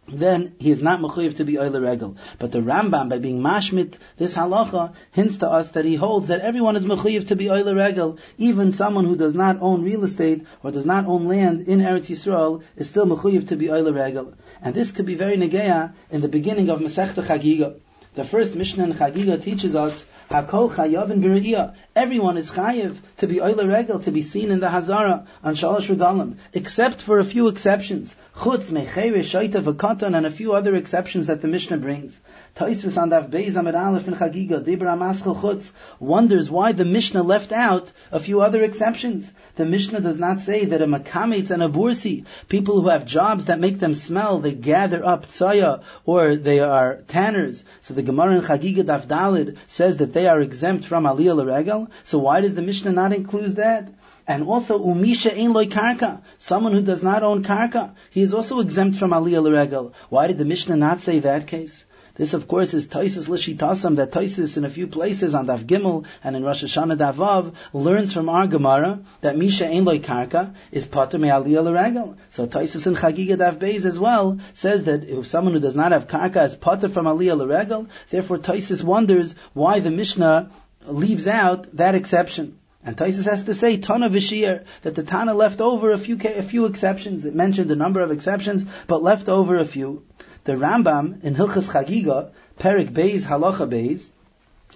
[0.06, 2.16] then he is not mechuyev to be oiler regel.
[2.38, 6.40] But the Rambam, by being mashmit this halacha, hints to us that he holds that
[6.40, 8.18] everyone is mechuyev to be oiler regel.
[8.38, 12.06] Even someone who does not own real estate or does not own land in Eretz
[12.06, 14.34] Yisrael is still mechuyev to be oiler regel.
[14.62, 17.74] And this could be very negeya in the beginning of Masechta Chagiga.
[18.14, 21.74] The first Mishnah in Chagiga teaches us Hakol chayavin.
[21.98, 25.92] Everyone is chayiv to be oile regel, to be seen in the Hazara on Shalosh
[25.92, 28.14] Regalim, except for a few exceptions.
[28.36, 32.16] Chutz, mechere, shaita, v'katan, and a few other exceptions that the Mishnah brings.
[32.56, 37.24] Taisvis on Daf Beis Amid Aleph in Chagiga, Dibra Maschel Chutz, wonders why the Mishnah
[37.24, 39.28] left out a few other exceptions.
[39.56, 43.46] The Mishnah does not say that a Makamitz and a Bursi, people who have jobs
[43.46, 47.64] that make them smell, they gather up tsaya, or they are tanners.
[47.80, 51.87] So the Gemara in Chagiga Daf Dalid says that they are exempt from Aliyah L'Regel.
[52.04, 53.88] So why does the Mishnah not include that?
[54.26, 58.60] And also, umisha ein loy karka, someone who does not own karka, he is also
[58.60, 59.92] exempt from aliyah l'regel.
[60.10, 61.84] Why did the Mishnah not say that case?
[62.18, 66.04] This, of course, is Taisis Lishitasam, that Taisis in a few places on Daf Gimel
[66.24, 70.84] and in Rosh Hashanah Davav learns from our Gemara that Misha Ein Loi Karka is
[70.84, 72.16] Pater Me'aliyah L'Regel.
[72.30, 75.92] So Taisis in Chagiga Daf Beis as well says that if someone who does not
[75.92, 80.50] have Karka is Pater from Aliyah L'Regel, therefore Taisis wonders why the Mishnah
[80.92, 82.58] leaves out that exception.
[82.84, 86.42] And Taisus has to say Tana Vishir that the Tana left over a few a
[86.42, 87.24] few exceptions.
[87.24, 90.04] It mentioned a number of exceptions, but left over a few.
[90.44, 94.08] The Rambam in Hilchas Chagiga, Perik Beis Halacha Beis,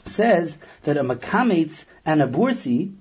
[0.04, 2.94] says that a Makamitz and a Bursi,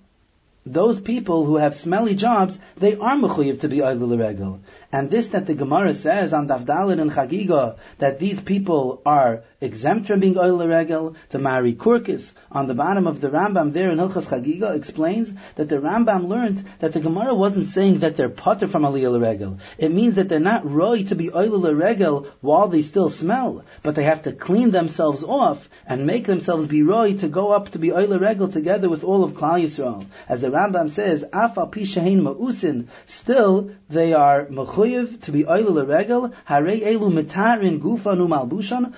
[0.66, 4.60] those people who have smelly jobs, they are mechuyev to be oilul regel.
[4.92, 10.08] And this that the Gemara says on Davdalin and Chagiga, that these people are exempt
[10.08, 14.00] from being oil regel, the Mari Kurkis on the bottom of the Rambam there in
[14.00, 18.68] Hilchas Chagiga explains that the Rambam learned that the Gemara wasn't saying that they're potter
[18.68, 19.60] from aliyah regel.
[19.78, 23.96] It means that they're not roy to be oil regel while they still smell, but
[23.96, 27.80] they have to clean themselves off and make themselves be roy to go up to
[27.80, 30.06] be oil regel together with all of Klal Yisrael.
[30.28, 36.34] As the Rambam says, Afa pishahin ma'usin, still they are mechuyev to be oil regel,
[36.46, 38.94] hare elu mitarin gufanu malbushan,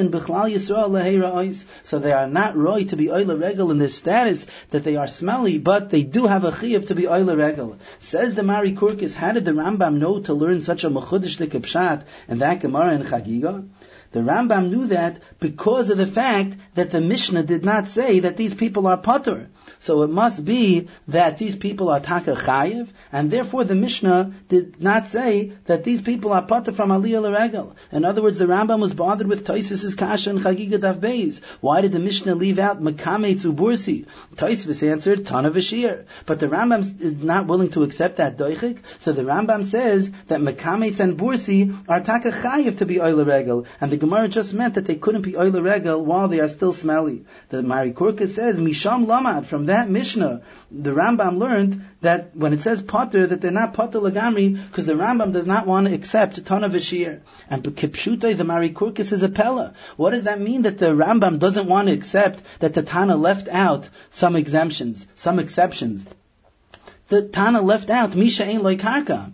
[0.00, 1.64] va'oilin bichlal Yisrael.
[1.82, 5.06] So they are not roy to be oil Regal in this status that they are
[5.06, 7.78] smelly, but they do have a chiyav to be oil Regal.
[7.98, 12.02] Says the Mari Kurkis, how did the Rambam know to learn such a mechudish pshat
[12.28, 13.68] in that Gemara in Chagiga?
[14.12, 18.36] The Rambam knew that because of the fact that the Mishnah did not say that
[18.36, 19.48] these people are potter.
[19.82, 24.78] So it must be that these people are taka chayiv, and therefore the Mishnah did
[24.78, 27.74] not say that these people are pata from aliyah l'regel.
[27.90, 31.40] In other words, the Rambam was bothered with Toisis's kasha and chagiga daf.
[31.62, 34.04] Why did the Mishnah leave out makame tzubursi?
[34.36, 36.04] Toisis answered tana v'shir.
[36.26, 40.40] But the Rambam is not willing to accept that doichik, so the Rambam says that
[40.40, 44.74] makametz and bursi are taka chayiv to be oil regel, and the Gemara just meant
[44.74, 47.24] that they couldn't be oil regel while they are still smelly.
[47.48, 52.60] The Mari Kurka says misham lamad from that Mishnah, the Rambam learned that when it
[52.60, 56.44] says potter, that they're not potter lagamri, because the Rambam does not want to accept
[56.44, 57.22] ton of Ashir.
[57.48, 59.74] And Kipshutai, the Marikurkis is a Pella.
[59.96, 63.48] What does that mean that the Rambam doesn't want to accept that the Tana left
[63.48, 66.04] out some exemptions, some exceptions?
[67.08, 69.32] The Tana left out Misha ain't like Karka.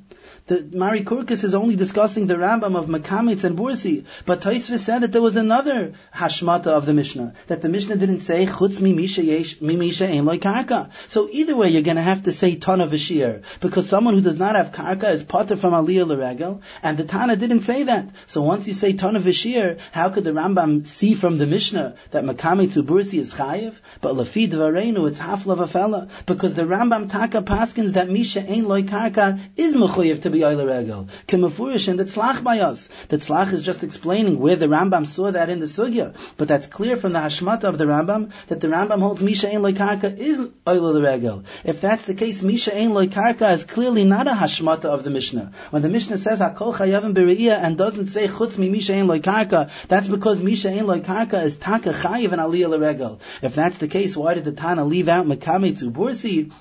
[0.48, 5.00] The Mari Kurkis is only discussing the Rambam of Makamitz and Bursi, but Taisvis said
[5.00, 8.92] that there was another hashmata of the Mishnah, that the Mishnah didn't say chutz mi
[8.92, 10.90] misha ein loy karka.
[11.08, 14.20] So either way, you're going to have to say ton of v'shir, because someone who
[14.20, 18.10] does not have karka is potter from aliyah l'regel, and the Tana didn't say that.
[18.28, 21.96] So once you say ton of v'shir, how could the Rambam see from the Mishnah
[22.12, 26.62] that Makamitz Bursi is chayiv, but lafi dvareinu it's half of a fella, because the
[26.62, 31.08] Rambam taka paskins that misha ein loy karka is mechuyev to Oile Regel.
[31.28, 32.88] Kemafurish and the Tzlach by us.
[33.08, 36.14] The Tzlach is just explaining where the Rambam saw that in the Sugya.
[36.36, 39.60] But that's clear from the Hashmata of the Rambam that the Rambam holds Misha Ein
[39.60, 41.44] Loikarka is Oile Regel.
[41.64, 45.52] If that's the case, Misha Ein Loikarka is clearly not a Hashmata of the Mishnah.
[45.70, 49.70] When the Mishnah says Hakol Chayavim Bere'iyah and doesn't say Chutz Mi Misha Ein Loikarka,
[49.88, 53.20] that's because Misha Ein Loikarka is Taka Chayiv and Aliyah Regel.
[53.42, 56.52] If that's the case, why did the Tana leave out Mekame Tzubursi?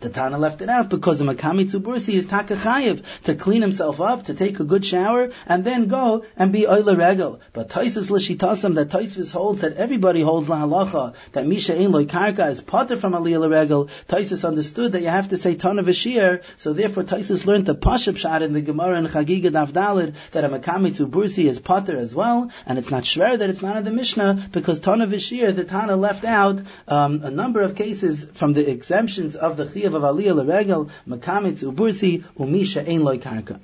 [0.00, 4.24] The Tana left it out because the Makamitzu Bursi is Takachayev to clean himself up,
[4.24, 7.40] to take a good shower, and then go and be Oile Regel.
[7.52, 12.06] But Taisus Lishitasam, that Taisus holds that everybody holds La Halacha, that Misha Ein Loi
[12.06, 13.90] Karka is potter from Aliyah Regel.
[14.08, 18.16] Taisus understood that you have to say Tana Vashir, so therefore Taisus learned the Pashab
[18.16, 22.50] Shad in the Gemara and Chagiga Davdalid that a Makamitzu Bursi is potter as well,
[22.64, 25.96] and it's not shver that it's not in the Mishnah because Tana Vashir, the Tana
[25.96, 30.90] left out um, a number of cases from the exemptions of the Of Aliyah Leregel,
[31.06, 33.60] Makamitz Ubursi, Umisha Ein Karka.